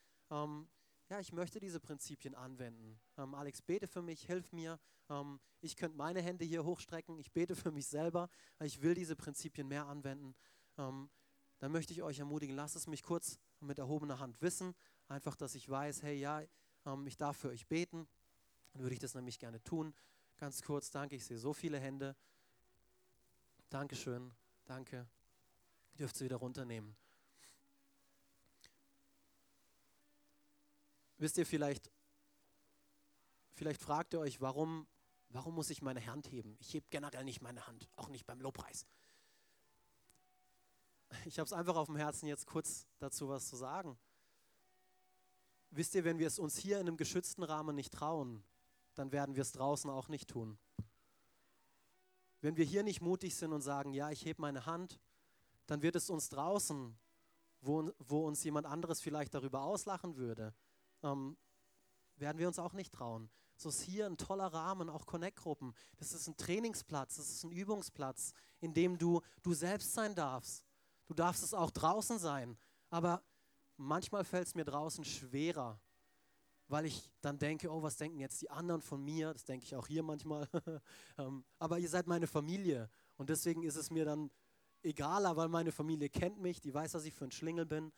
ja, 1.11 1.21
ich 1.21 1.33
möchte 1.33 1.61
diese 1.61 1.81
Prinzipien 1.81 2.35
anwenden. 2.35 2.99
Alex, 3.17 3.61
bete 3.61 3.87
für 3.87 4.01
mich, 4.01 4.27
hilf 4.27 4.53
mir. 4.53 4.79
ich 5.61 5.77
könnte 5.77 5.99
meine 5.99 6.23
Hände 6.23 6.45
hier 6.45 6.65
hochstrecken. 6.65 7.19
Ich 7.19 7.33
bete 7.33 7.55
für 7.55 7.71
mich 7.71 7.87
selber. 7.87 8.29
Ich 8.61 8.81
will 8.81 8.95
diese 8.95 9.17
Prinzipien 9.17 9.69
mehr 9.69 9.87
anwenden 9.87 10.35
dann 11.61 11.73
möchte 11.73 11.93
ich 11.93 12.03
euch 12.03 12.19
ermutigen, 12.19 12.57
lasst 12.57 12.75
es 12.75 12.87
mich 12.87 13.03
kurz 13.03 13.39
mit 13.61 13.79
erhobener 13.79 14.19
Hand 14.19 14.41
wissen. 14.41 14.75
Einfach, 15.09 15.37
dass 15.37 15.55
ich 15.55 15.69
weiß, 15.69 16.03
hey, 16.03 16.19
ja, 16.19 16.43
ähm, 16.87 17.07
ich 17.07 17.17
darf 17.17 17.37
für 17.37 17.51
euch 17.51 17.69
beten. 17.69 18.09
Dann 18.73 18.83
würde 18.83 18.95
ich 18.95 18.99
das 18.99 19.15
nämlich 19.15 19.39
gerne 19.39 19.63
tun. 19.63 19.95
Ganz 20.39 20.63
kurz, 20.63 20.91
danke, 20.91 21.17
ich 21.17 21.25
sehe 21.25 21.39
so 21.39 21.53
viele 21.53 21.79
Hände. 21.79 22.17
Dankeschön, 23.69 24.33
danke. 24.65 25.07
Ihr 25.93 25.99
dürft 25.99 26.17
sie 26.17 26.25
wieder 26.25 26.37
runternehmen. 26.37 26.97
Wisst 31.21 31.39
ihr 31.39 31.47
vielleicht, 31.47 31.93
vielleicht 33.53 33.81
fragt 33.81 34.15
ihr 34.15 34.21
euch, 34.21 34.41
warum, 34.41 34.89
warum 35.29 35.55
muss 35.55 35.71
ich 35.71 35.81
meine 35.81 36.05
Hand 36.05 36.33
heben? 36.33 36.57
Ich 36.59 36.75
hebe 36.75 36.87
generell 36.91 37.23
nicht 37.23 37.41
meine 37.41 37.69
Hand, 37.69 37.89
auch 37.95 38.09
nicht 38.09 38.27
beim 38.27 38.41
Lobpreis 38.41 38.87
ich 41.25 41.39
habe 41.39 41.47
es 41.47 41.53
einfach 41.53 41.77
auf 41.77 41.87
dem 41.87 41.97
Herzen, 41.97 42.27
jetzt 42.27 42.47
kurz 42.47 42.87
dazu 42.99 43.29
was 43.29 43.49
zu 43.49 43.57
sagen. 43.57 43.99
Wisst 45.71 45.95
ihr, 45.95 46.05
wenn 46.05 46.19
wir 46.19 46.27
es 46.27 46.39
uns 46.39 46.57
hier 46.57 46.81
in 46.81 46.89
einem 46.89 46.97
geschützten 46.97 47.43
Rahmen 47.43 47.77
nicht 47.77 47.93
trauen, 47.93 48.43
dann 48.95 49.13
werden 49.13 49.37
wir 49.37 49.43
es 49.43 49.53
draußen 49.53 49.89
auch 49.91 50.09
nicht 50.09 50.29
tun. 50.29 50.59
Wenn 52.41 52.57
wir 52.57 52.65
hier 52.65 52.83
nicht 52.83 53.01
mutig 53.01 53.37
sind 53.37 53.53
und 53.53 53.61
sagen, 53.61 53.93
ja, 53.93 54.11
ich 54.11 54.25
hebe 54.25 54.41
meine 54.41 54.67
Hand, 54.67 54.99
dann 55.67 55.83
wird 55.83 55.95
es 55.95 56.11
uns 56.11 56.29
draußen, 56.29 56.99
wo, 57.61 57.93
wo 57.99 58.27
uns 58.27 58.43
jemand 58.43 58.67
anderes 58.67 59.01
vielleicht 59.01 59.35
darüber 59.35 59.63
auslachen 59.63 60.17
würde, 60.17 60.55
ähm, 61.03 61.37
werden 62.17 62.39
wir 62.39 62.49
uns 62.49 62.59
auch 62.59 62.73
nicht 62.73 62.93
trauen. 62.93 63.31
So 63.57 63.69
ist 63.69 63.83
hier 63.83 64.07
ein 64.07 64.17
toller 64.17 64.47
Rahmen, 64.47 64.89
auch 64.89 65.07
Connect-Gruppen. 65.07 65.75
Das 65.99 66.13
ist 66.13 66.27
ein 66.27 66.37
Trainingsplatz, 66.37 67.17
das 67.17 67.31
ist 67.31 67.45
ein 67.45 67.53
Übungsplatz, 67.53 68.33
in 68.61 68.73
dem 68.73 68.97
du 68.97 69.21
du 69.43 69.53
selbst 69.53 69.93
sein 69.93 70.15
darfst. 70.15 70.65
Du 71.07 71.15
darfst 71.15 71.43
es 71.43 71.53
auch 71.53 71.71
draußen 71.71 72.19
sein. 72.19 72.57
Aber 72.89 73.23
manchmal 73.77 74.25
fällt 74.25 74.47
es 74.47 74.55
mir 74.55 74.65
draußen 74.65 75.05
schwerer, 75.05 75.81
weil 76.69 76.87
ich 76.87 77.11
dann 77.21 77.39
denke, 77.39 77.71
oh, 77.71 77.83
was 77.83 77.97
denken 77.97 78.19
jetzt 78.21 78.41
die 78.43 78.51
anderen 78.51 78.81
von 78.81 79.03
mir? 79.05 79.33
Das 79.33 79.45
denke 79.45 79.65
ich 79.65 79.75
auch 79.77 79.87
hier 79.87 80.03
manchmal. 80.03 80.49
Ähm, 81.19 81.45
aber 81.59 81.79
ihr 81.79 81.89
seid 81.89 82.07
meine 82.07 82.27
Familie 82.27 82.89
und 83.17 83.29
deswegen 83.29 83.63
ist 83.63 83.77
es 83.77 83.91
mir 83.91 84.07
dann 84.07 84.31
egaler, 84.83 85.37
weil 85.37 85.49
meine 85.49 85.73
Familie 85.73 86.09
kennt 86.09 86.41
mich, 86.41 86.61
die 86.61 86.73
weiß, 86.73 86.93
dass 86.93 87.05
ich 87.05 87.13
für 87.13 87.25
ein 87.25 87.31
Schlingel 87.31 87.67
bin. 87.67 87.93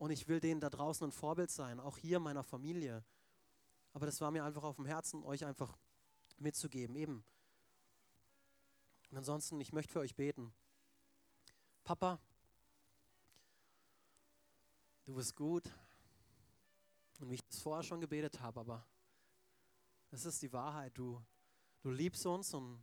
Und 0.00 0.10
ich 0.12 0.28
will 0.28 0.40
denen 0.40 0.62
da 0.62 0.70
draußen 0.70 1.06
ein 1.06 1.12
Vorbild 1.12 1.50
sein, 1.50 1.78
auch 1.78 1.98
hier 1.98 2.20
meiner 2.20 2.42
Familie. 2.42 3.04
Aber 3.92 4.06
das 4.06 4.18
war 4.22 4.30
mir 4.30 4.42
einfach 4.42 4.62
auf 4.62 4.76
dem 4.76 4.86
Herzen, 4.86 5.22
euch 5.22 5.44
einfach 5.44 5.76
mitzugeben. 6.38 6.96
Eben, 6.96 7.22
und 9.10 9.18
ansonsten, 9.18 9.60
ich 9.60 9.74
möchte 9.74 9.92
für 9.92 10.00
euch 10.00 10.16
beten. 10.16 10.54
Papa, 11.84 12.18
du 15.04 15.14
bist 15.14 15.36
gut. 15.36 15.70
Und 17.20 17.28
wie 17.28 17.34
ich 17.34 17.44
das 17.44 17.60
vorher 17.60 17.82
schon 17.82 18.00
gebetet 18.00 18.40
habe, 18.40 18.58
aber 18.58 18.86
es 20.10 20.24
ist 20.24 20.40
die 20.40 20.50
Wahrheit. 20.54 20.96
Du, 20.96 21.22
du 21.82 21.90
liebst 21.90 22.24
uns 22.24 22.54
und 22.54 22.82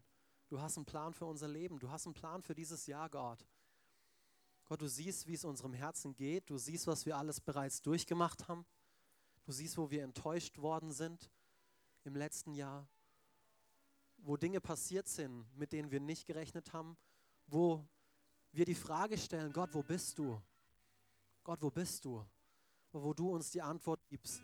du 0.50 0.62
hast 0.62 0.78
einen 0.78 0.86
Plan 0.86 1.16
für 1.16 1.26
unser 1.26 1.48
Leben. 1.48 1.80
Du 1.80 1.90
hast 1.90 2.06
einen 2.06 2.14
Plan 2.14 2.44
für 2.44 2.54
dieses 2.54 2.86
Jahr, 2.86 3.10
Gott. 3.10 3.44
Gott, 4.68 4.82
du 4.82 4.88
siehst, 4.88 5.28
wie 5.28 5.34
es 5.34 5.46
unserem 5.46 5.74
Herzen 5.74 6.14
geht. 6.14 6.50
Du 6.50 6.58
siehst, 6.58 6.88
was 6.88 7.06
wir 7.06 7.18
alles 7.18 7.40
bereits 7.40 7.82
durchgemacht 7.82 8.48
haben. 8.48 8.66
Du 9.46 9.52
siehst, 9.52 9.78
wo 9.78 9.90
wir 9.90 10.04
enttäuscht 10.04 10.58
worden 10.58 10.92
sind 10.92 11.32
im 12.04 12.16
letzten 12.16 12.54
Jahr 12.54 12.88
wo 14.18 14.38
Dinge 14.38 14.60
passiert 14.60 15.08
sind, 15.08 15.46
mit 15.56 15.72
denen 15.72 15.92
wir 15.92 16.00
nicht 16.00 16.26
gerechnet 16.26 16.74
haben, 16.74 16.98
wo 17.48 17.88
wir 18.52 18.66
die 18.66 18.76
Frage 18.76 19.18
stellen, 19.18 19.52
Gott, 19.54 19.74
wo 19.74 19.84
bist 19.84 20.18
du? 20.18 20.42
Gott, 21.44 21.62
wo 21.62 21.70
bist 21.70 22.04
du? 22.06 22.26
Wo 22.92 23.14
du 23.14 23.30
uns 23.30 23.52
die 23.52 23.62
Antwort 23.62 24.06
gibst, 24.08 24.42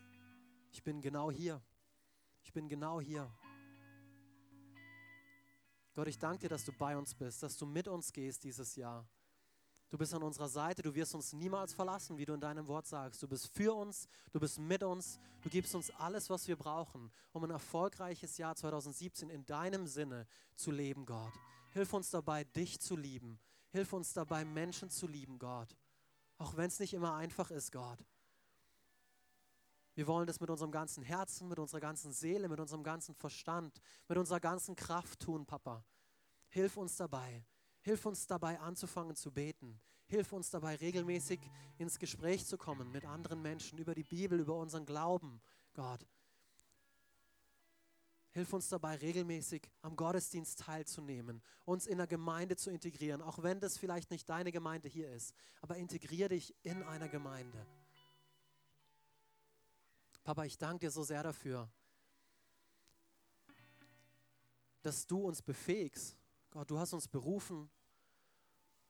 ich 0.71 0.83
bin 0.83 1.01
genau 1.01 1.31
hier. 1.31 1.62
Ich 2.43 2.53
bin 2.53 2.67
genau 2.67 3.01
hier. 3.01 3.29
Gott, 5.93 6.07
ich 6.07 6.17
danke 6.17 6.39
dir, 6.39 6.49
dass 6.49 6.65
du 6.65 6.71
bei 6.73 6.97
uns 6.97 7.13
bist, 7.13 7.43
dass 7.43 7.57
du 7.57 7.65
mit 7.65 7.88
uns 7.88 8.12
gehst 8.12 8.43
dieses 8.43 8.75
Jahr. 8.75 9.07
Du 9.93 9.99
bist 9.99 10.12
an 10.15 10.23
unserer 10.23 10.49
Seite, 10.49 10.82
du 10.82 10.95
wirst 10.95 11.13
uns 11.13 11.34
niemals 11.34 11.71
verlassen, 11.71 12.17
wie 12.17 12.25
du 12.25 12.34
in 12.34 12.41
deinem 12.41 12.67
Wort 12.67 12.88
sagst. 12.88 13.21
Du 13.21 13.27
bist 13.27 13.56
für 13.56 13.75
uns, 13.75 14.08
du 14.32 14.39
bist 14.39 14.58
mit 14.58 14.82
uns, 14.82 15.19
du 15.43 15.49
gibst 15.49 15.75
uns 15.75 15.91
alles, 15.91 16.32
was 16.32 16.47
wir 16.47 16.56
brauchen, 16.56 17.12
um 17.32 17.43
ein 17.43 17.51
erfolgreiches 17.51 18.39
Jahr 18.39 18.56
2017 18.56 19.29
in 19.29 19.45
deinem 19.45 19.86
Sinne 19.86 20.25
zu 20.56 20.71
leben, 20.71 21.06
Gott. 21.06 21.32
Hilf 21.73 21.93
uns 21.93 22.10
dabei, 22.10 22.43
dich 22.43 22.79
zu 22.79 22.95
lieben. 22.95 23.39
Hilf 23.69 23.93
uns 23.93 24.13
dabei, 24.13 24.43
Menschen 24.45 24.89
zu 24.89 25.06
lieben, 25.06 25.38
Gott. 25.38 25.77
Auch 26.39 26.58
wenn 26.58 26.69
es 26.69 26.79
nicht 26.79 26.95
immer 26.95 27.13
einfach 27.13 27.51
ist, 27.51 27.71
Gott. 27.71 28.03
Wir 29.93 30.08
wollen 30.08 30.25
das 30.25 30.39
mit 30.39 30.49
unserem 30.49 30.71
ganzen 30.71 31.03
Herzen, 31.03 31.47
mit 31.49 31.60
unserer 31.60 31.82
ganzen 31.82 32.12
Seele, 32.13 32.49
mit 32.49 32.60
unserem 32.60 32.84
ganzen 32.84 33.13
Verstand, 33.13 33.79
mit 34.08 34.17
unserer 34.17 34.39
ganzen 34.39 34.75
Kraft 34.75 35.19
tun, 35.19 35.45
Papa. 35.45 35.86
Hilf 36.49 36.77
uns 36.77 36.95
dabei. 36.95 37.45
Hilf 37.83 38.05
uns 38.05 38.27
dabei 38.27 38.59
anzufangen 38.59 39.15
zu 39.15 39.31
beten. 39.31 39.79
Hilf 40.07 40.33
uns 40.33 40.49
dabei 40.49 40.75
regelmäßig 40.75 41.39
ins 41.77 41.99
Gespräch 41.99 42.45
zu 42.45 42.57
kommen 42.57 42.91
mit 42.91 43.05
anderen 43.05 43.41
Menschen 43.41 43.77
über 43.77 43.93
die 43.93 44.03
Bibel, 44.03 44.39
über 44.39 44.55
unseren 44.55 44.85
Glauben, 44.85 45.41
Gott. 45.73 46.05
Hilf 48.31 48.51
uns 48.53 48.67
dabei 48.69 48.95
regelmäßig 48.95 49.69
am 49.81 49.95
Gottesdienst 49.95 50.59
teilzunehmen, 50.59 51.41
uns 51.65 51.85
in 51.85 51.97
der 51.97 52.07
Gemeinde 52.07 52.55
zu 52.55 52.71
integrieren, 52.71 53.21
auch 53.21 53.43
wenn 53.43 53.59
das 53.59 53.77
vielleicht 53.77 54.11
nicht 54.11 54.27
deine 54.27 54.51
Gemeinde 54.51 54.87
hier 54.87 55.11
ist, 55.11 55.35
aber 55.61 55.75
integriere 55.75 56.29
dich 56.29 56.55
in 56.63 56.81
einer 56.83 57.09
Gemeinde. 57.09 57.67
Papa, 60.23 60.45
ich 60.45 60.57
danke 60.57 60.87
dir 60.87 60.91
so 60.91 61.03
sehr 61.03 61.21
dafür, 61.21 61.69
dass 64.81 65.05
du 65.05 65.19
uns 65.27 65.41
befähigst, 65.41 66.17
Gott, 66.53 66.69
du 66.69 66.77
hast 66.77 66.93
uns 66.93 67.07
berufen 67.07 67.67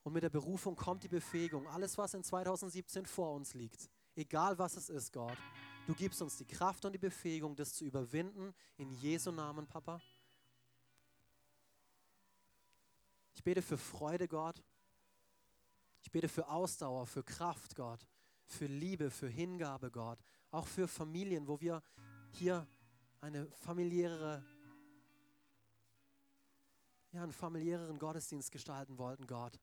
Und 0.03 0.11
mit 0.11 0.21
der 0.21 0.29
Berufung 0.29 0.75
kommt 0.75 1.01
die 1.05 1.07
Befähigung. 1.07 1.65
Alles, 1.69 1.97
was 1.97 2.13
in 2.13 2.21
2017 2.21 3.05
vor 3.05 3.33
uns 3.33 3.53
liegt, 3.53 3.89
egal 4.15 4.59
was 4.59 4.75
es 4.75 4.89
ist, 4.89 5.13
Gott, 5.13 5.37
du 5.87 5.93
gibst 5.95 6.21
uns 6.21 6.35
die 6.35 6.45
Kraft 6.45 6.83
und 6.83 6.91
die 6.91 6.99
Befähigung, 6.99 7.55
das 7.55 7.73
zu 7.73 7.85
überwinden. 7.85 8.53
In 8.75 8.91
Jesu 8.91 9.31
Namen, 9.31 9.65
Papa. 9.65 10.01
Ich 13.33 13.41
bete 13.41 13.61
für 13.61 13.77
Freude, 13.77 14.27
Gott. 14.27 14.61
Ich 16.01 16.11
bete 16.11 16.27
für 16.27 16.49
Ausdauer, 16.49 17.07
für 17.07 17.23
Kraft, 17.23 17.75
Gott. 17.77 18.05
Für 18.45 18.65
Liebe, 18.65 19.09
für 19.09 19.29
Hingabe, 19.29 19.89
Gott. 19.89 20.19
Auch 20.51 20.67
für 20.67 20.89
Familien, 20.89 21.47
wo 21.47 21.61
wir 21.61 21.81
hier 22.33 22.67
eine 23.21 23.49
familiäre 23.51 24.43
ja, 27.13 27.23
einen 27.23 27.31
familiäreren 27.31 27.99
Gottesdienst 27.99 28.51
gestalten 28.51 28.97
wollten, 28.97 29.27
Gott. 29.27 29.59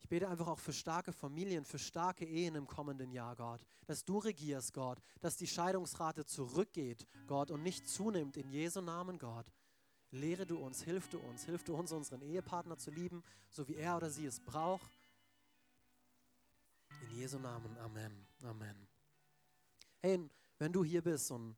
Ich 0.00 0.08
bete 0.08 0.28
einfach 0.28 0.46
auch 0.46 0.58
für 0.58 0.72
starke 0.72 1.12
Familien, 1.12 1.64
für 1.64 1.78
starke 1.78 2.24
Ehen 2.24 2.54
im 2.54 2.66
kommenden 2.66 3.10
Jahr, 3.10 3.36
Gott. 3.36 3.60
Dass 3.86 4.04
du 4.04 4.18
regierst, 4.18 4.72
Gott. 4.72 4.98
Dass 5.20 5.36
die 5.36 5.46
Scheidungsrate 5.46 6.24
zurückgeht, 6.24 7.06
Gott, 7.26 7.50
und 7.50 7.62
nicht 7.62 7.88
zunimmt. 7.88 8.36
In 8.36 8.48
Jesu 8.48 8.80
Namen, 8.80 9.18
Gott. 9.18 9.46
Lehre 10.12 10.46
du 10.46 10.58
uns, 10.58 10.82
hilf 10.82 11.08
du 11.08 11.18
uns, 11.18 11.44
hilf 11.44 11.64
du 11.64 11.74
uns, 11.74 11.92
unseren 11.92 12.22
Ehepartner 12.22 12.78
zu 12.78 12.90
lieben, 12.90 13.22
so 13.50 13.66
wie 13.68 13.74
er 13.74 13.96
oder 13.96 14.08
sie 14.08 14.24
es 14.24 14.40
braucht. 14.40 14.90
In 17.02 17.18
Jesu 17.18 17.38
Namen, 17.38 17.76
Amen. 17.78 18.26
Amen. 18.44 18.86
Hey, 20.00 20.30
wenn 20.58 20.72
du 20.72 20.84
hier 20.84 21.02
bist 21.02 21.30
und 21.30 21.56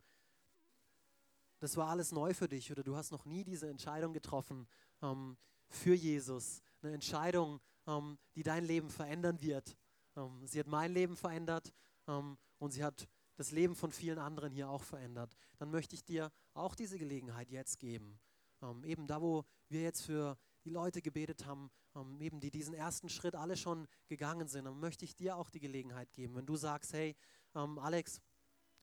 das 1.60 1.76
war 1.76 1.88
alles 1.88 2.12
neu 2.12 2.32
für 2.34 2.48
dich 2.48 2.70
oder 2.70 2.82
du 2.82 2.96
hast 2.96 3.10
noch 3.10 3.24
nie 3.24 3.44
diese 3.44 3.68
Entscheidung 3.68 4.12
getroffen 4.12 4.66
ähm, 5.02 5.36
für 5.68 5.94
Jesus, 5.94 6.62
eine 6.82 6.94
Entscheidung, 6.94 7.60
ähm, 7.86 8.18
die 8.34 8.42
dein 8.42 8.64
Leben 8.64 8.90
verändern 8.90 9.40
wird. 9.40 9.76
Ähm, 10.16 10.46
sie 10.46 10.60
hat 10.60 10.66
mein 10.66 10.92
Leben 10.92 11.16
verändert 11.16 11.72
ähm, 12.06 12.36
und 12.58 12.72
sie 12.72 12.84
hat 12.84 13.08
das 13.36 13.50
Leben 13.52 13.74
von 13.74 13.92
vielen 13.92 14.18
anderen 14.18 14.52
hier 14.52 14.68
auch 14.68 14.82
verändert. 14.82 15.36
Dann 15.58 15.70
möchte 15.70 15.94
ich 15.94 16.04
dir 16.04 16.30
auch 16.54 16.74
diese 16.74 16.98
Gelegenheit 16.98 17.50
jetzt 17.50 17.78
geben. 17.78 18.18
Ähm, 18.62 18.82
eben 18.84 19.06
da, 19.06 19.22
wo 19.22 19.44
wir 19.68 19.82
jetzt 19.82 20.02
für 20.02 20.36
die 20.64 20.70
Leute 20.70 21.00
gebetet 21.00 21.46
haben, 21.46 21.70
ähm, 21.94 22.20
eben 22.20 22.40
die 22.40 22.50
diesen 22.50 22.74
ersten 22.74 23.08
Schritt 23.08 23.36
alle 23.36 23.56
schon 23.56 23.86
gegangen 24.08 24.48
sind, 24.48 24.64
dann 24.64 24.78
möchte 24.80 25.04
ich 25.04 25.14
dir 25.14 25.36
auch 25.36 25.50
die 25.50 25.60
Gelegenheit 25.60 26.12
geben. 26.12 26.34
Wenn 26.34 26.46
du 26.46 26.56
sagst, 26.56 26.92
hey, 26.92 27.16
Alex, 27.54 28.20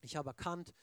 ich 0.02 0.16
habe 0.18 0.32
erkannt, 0.32 0.74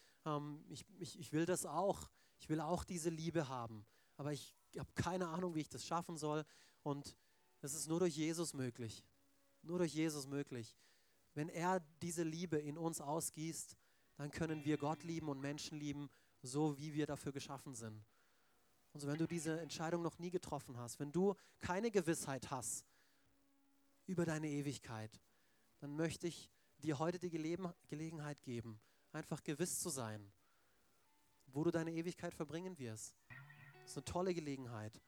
ich, 0.68 0.86
ich, 0.98 1.18
ich 1.18 1.32
will 1.32 1.44
das 1.44 1.66
auch. 1.66 2.08
Ich 2.38 2.48
will 2.48 2.60
auch 2.60 2.84
diese 2.84 3.10
Liebe 3.10 3.48
haben. 3.48 3.84
Aber 4.16 4.32
ich 4.32 4.54
habe 4.78 4.90
keine 4.94 5.28
Ahnung, 5.28 5.54
wie 5.54 5.60
ich 5.60 5.68
das 5.68 5.86
schaffen 5.86 6.16
soll. 6.16 6.44
Und 6.82 7.16
es 7.60 7.74
ist 7.74 7.88
nur 7.88 8.00
durch 8.00 8.16
Jesus 8.16 8.54
möglich. 8.54 9.04
Nur 9.62 9.78
durch 9.78 9.94
Jesus 9.94 10.26
möglich. 10.26 10.76
Wenn 11.34 11.48
er 11.48 11.80
diese 12.02 12.22
Liebe 12.22 12.58
in 12.58 12.76
uns 12.76 13.00
ausgießt, 13.00 13.76
dann 14.16 14.30
können 14.30 14.64
wir 14.64 14.76
Gott 14.76 15.02
lieben 15.04 15.28
und 15.28 15.40
Menschen 15.40 15.78
lieben, 15.78 16.10
so 16.42 16.78
wie 16.78 16.94
wir 16.94 17.06
dafür 17.06 17.32
geschaffen 17.32 17.74
sind. 17.74 18.04
Und 18.92 19.00
so, 19.00 19.08
wenn 19.08 19.18
du 19.18 19.26
diese 19.26 19.58
Entscheidung 19.60 20.02
noch 20.02 20.18
nie 20.18 20.30
getroffen 20.30 20.76
hast, 20.76 21.00
wenn 21.00 21.12
du 21.12 21.34
keine 21.60 21.90
Gewissheit 21.90 22.50
hast 22.50 22.84
über 24.06 24.26
deine 24.26 24.48
Ewigkeit, 24.48 25.20
dann 25.78 25.96
möchte 25.96 26.26
ich 26.26 26.50
dir 26.78 26.98
heute 26.98 27.18
die 27.18 27.30
Gelegenheit 27.30 28.42
geben, 28.42 28.80
einfach 29.12 29.42
gewiss 29.42 29.80
zu 29.80 29.88
sein, 29.88 30.32
wo 31.46 31.64
du 31.64 31.70
deine 31.70 31.92
Ewigkeit 31.92 32.34
verbringen 32.34 32.78
wirst. 32.78 33.16
Das 33.82 33.90
ist 33.90 33.96
eine 33.96 34.04
tolle 34.04 34.34
Gelegenheit. 34.34 35.00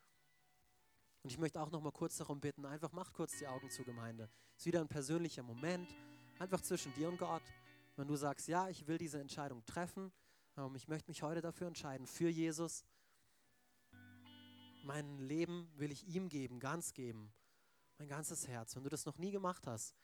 Und 1.23 1.31
ich 1.31 1.39
möchte 1.39 1.61
auch 1.61 1.71
noch 1.71 1.81
mal 1.81 1.93
kurz 1.93 2.19
darum 2.19 2.41
bitten, 2.41 2.67
einfach 2.67 2.93
macht 2.93 3.15
kurz 3.15 3.39
die 3.39 3.47
Augen 3.47 3.71
zu, 3.71 3.83
Gemeinde. 3.83 4.29
Es 4.57 4.63
ist 4.63 4.67
wieder 4.67 4.81
ein 4.81 4.89
persönlicher 4.89 5.43
Moment, 5.43 5.95
einfach 6.39 6.61
zwischen 6.61 6.93
dir 6.95 7.09
und 7.09 7.19
Gott. 7.19 7.43
Wenn 7.97 8.09
du 8.09 8.17
sagst, 8.17 8.47
ja, 8.49 8.69
ich 8.69 8.87
will 8.87 8.99
diese 8.99 9.21
Entscheidung 9.21 9.65
treffen, 9.65 10.13
ähm, 10.57 10.75
ich 10.75 10.89
möchte 10.89 11.11
mich 11.11 11.23
heute 11.23 11.41
dafür 11.41 11.67
entscheiden, 11.67 12.07
für 12.07 12.29
Jesus. 12.29 12.85
Mein 14.85 15.19
Leben 15.19 15.71
will 15.77 15.91
ich 15.93 16.07
ihm 16.07 16.29
geben, 16.29 16.61
ganz 16.61 16.93
geben, 16.93 17.33
mein 17.99 18.09
ganzes 18.09 18.47
Herz. 18.47 18.77
Wenn 18.77 18.85
du 18.85 18.91
das 18.91 19.07
noch 19.07 19.17
nie 19.17 19.31
gemacht 19.31 19.67
hast, 19.67 19.95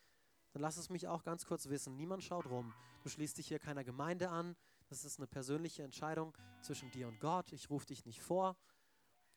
dann 0.53 0.63
lass 0.63 0.79
es 0.79 0.89
mich 0.89 1.07
auch 1.07 1.23
ganz 1.23 1.45
kurz 1.45 1.69
wissen. 1.69 1.97
Niemand 1.97 2.25
schaut 2.25 2.47
rum. 2.47 2.73
Du 3.03 3.09
schließt 3.09 3.37
dich 3.39 3.49
hier 3.49 3.59
keiner 3.59 3.85
Gemeinde 3.85 4.31
an. 4.31 4.57
Das 4.91 5.05
ist 5.05 5.19
eine 5.19 5.29
persönliche 5.29 5.85
Entscheidung 5.85 6.37
zwischen 6.63 6.91
dir 6.91 7.07
und 7.07 7.21
Gott. 7.21 7.53
Ich 7.53 7.71
rufe 7.71 7.87
dich 7.87 8.05
nicht 8.07 8.21
vor. 8.21 8.57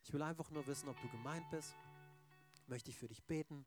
Ich 0.02 0.12
will 0.12 0.24
einfach 0.24 0.50
nur 0.50 0.66
wissen, 0.66 0.89
ob 0.89 1.00
du 1.00 1.08
gemeint 1.10 1.48
bist. 1.52 1.76
Möchte 2.66 2.89
ich 2.89 2.98
für 2.98 3.08
dich 3.08 3.24
beten. 3.24 3.63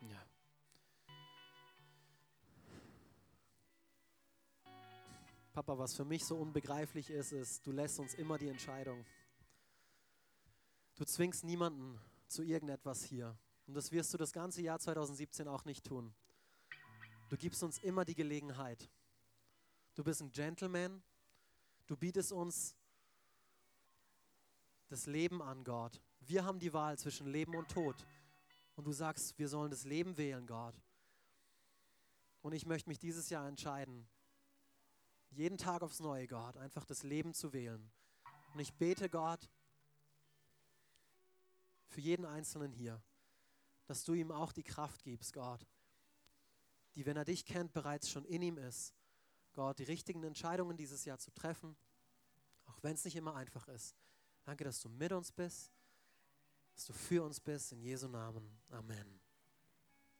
Ja. 0.00 0.26
Papa, 5.52 5.78
was 5.78 5.94
für 5.94 6.04
mich 6.04 6.24
so 6.24 6.36
unbegreiflich 6.38 7.10
ist, 7.10 7.30
ist, 7.30 7.64
du 7.64 7.70
lässt 7.70 8.00
uns 8.00 8.14
immer 8.14 8.36
die 8.36 8.48
Entscheidung. 8.48 9.06
Du 10.96 11.04
zwingst 11.04 11.44
niemanden 11.44 12.00
zu 12.28 12.42
irgendetwas 12.42 13.04
hier. 13.04 13.36
Und 13.66 13.74
das 13.74 13.90
wirst 13.90 14.12
du 14.14 14.18
das 14.18 14.32
ganze 14.32 14.62
Jahr 14.62 14.78
2017 14.78 15.48
auch 15.48 15.64
nicht 15.64 15.84
tun. 15.84 16.14
Du 17.28 17.36
gibst 17.36 17.62
uns 17.62 17.78
immer 17.78 18.04
die 18.04 18.14
Gelegenheit. 18.14 18.90
Du 19.94 20.04
bist 20.04 20.20
ein 20.20 20.30
Gentleman. 20.30 21.02
Du 21.86 21.96
bietest 21.96 22.32
uns 22.32 22.76
das 24.88 25.06
Leben 25.06 25.42
an, 25.42 25.64
Gott. 25.64 26.00
Wir 26.20 26.44
haben 26.44 26.58
die 26.58 26.72
Wahl 26.72 26.98
zwischen 26.98 27.26
Leben 27.26 27.56
und 27.56 27.70
Tod. 27.70 28.06
Und 28.76 28.86
du 28.86 28.92
sagst, 28.92 29.38
wir 29.38 29.48
sollen 29.48 29.70
das 29.70 29.84
Leben 29.84 30.16
wählen, 30.16 30.46
Gott. 30.46 30.74
Und 32.42 32.52
ich 32.52 32.66
möchte 32.66 32.88
mich 32.88 32.98
dieses 32.98 33.30
Jahr 33.30 33.48
entscheiden, 33.48 34.06
jeden 35.30 35.58
Tag 35.58 35.82
aufs 35.82 36.00
Neue, 36.00 36.26
Gott, 36.28 36.56
einfach 36.56 36.84
das 36.84 37.02
Leben 37.02 37.34
zu 37.34 37.52
wählen. 37.52 37.90
Und 38.52 38.60
ich 38.60 38.74
bete, 38.74 39.08
Gott, 39.08 39.48
für 41.94 42.00
jeden 42.00 42.26
Einzelnen 42.26 42.72
hier, 42.72 43.00
dass 43.86 44.02
du 44.04 44.14
ihm 44.14 44.32
auch 44.32 44.52
die 44.52 44.64
Kraft 44.64 45.04
gibst, 45.04 45.32
Gott, 45.32 45.64
die, 46.96 47.06
wenn 47.06 47.16
er 47.16 47.24
dich 47.24 47.46
kennt, 47.46 47.72
bereits 47.72 48.10
schon 48.10 48.24
in 48.24 48.42
ihm 48.42 48.58
ist, 48.58 48.92
Gott, 49.52 49.78
die 49.78 49.84
richtigen 49.84 50.24
Entscheidungen 50.24 50.76
dieses 50.76 51.04
Jahr 51.04 51.18
zu 51.18 51.30
treffen, 51.30 51.76
auch 52.66 52.82
wenn 52.82 52.94
es 52.94 53.04
nicht 53.04 53.14
immer 53.14 53.36
einfach 53.36 53.68
ist. 53.68 53.94
Danke, 54.42 54.64
dass 54.64 54.80
du 54.80 54.88
mit 54.88 55.12
uns 55.12 55.30
bist, 55.30 55.70
dass 56.74 56.86
du 56.86 56.92
für 56.92 57.22
uns 57.22 57.38
bist, 57.38 57.70
in 57.70 57.80
Jesu 57.80 58.08
Namen. 58.08 58.60
Amen. 58.70 59.23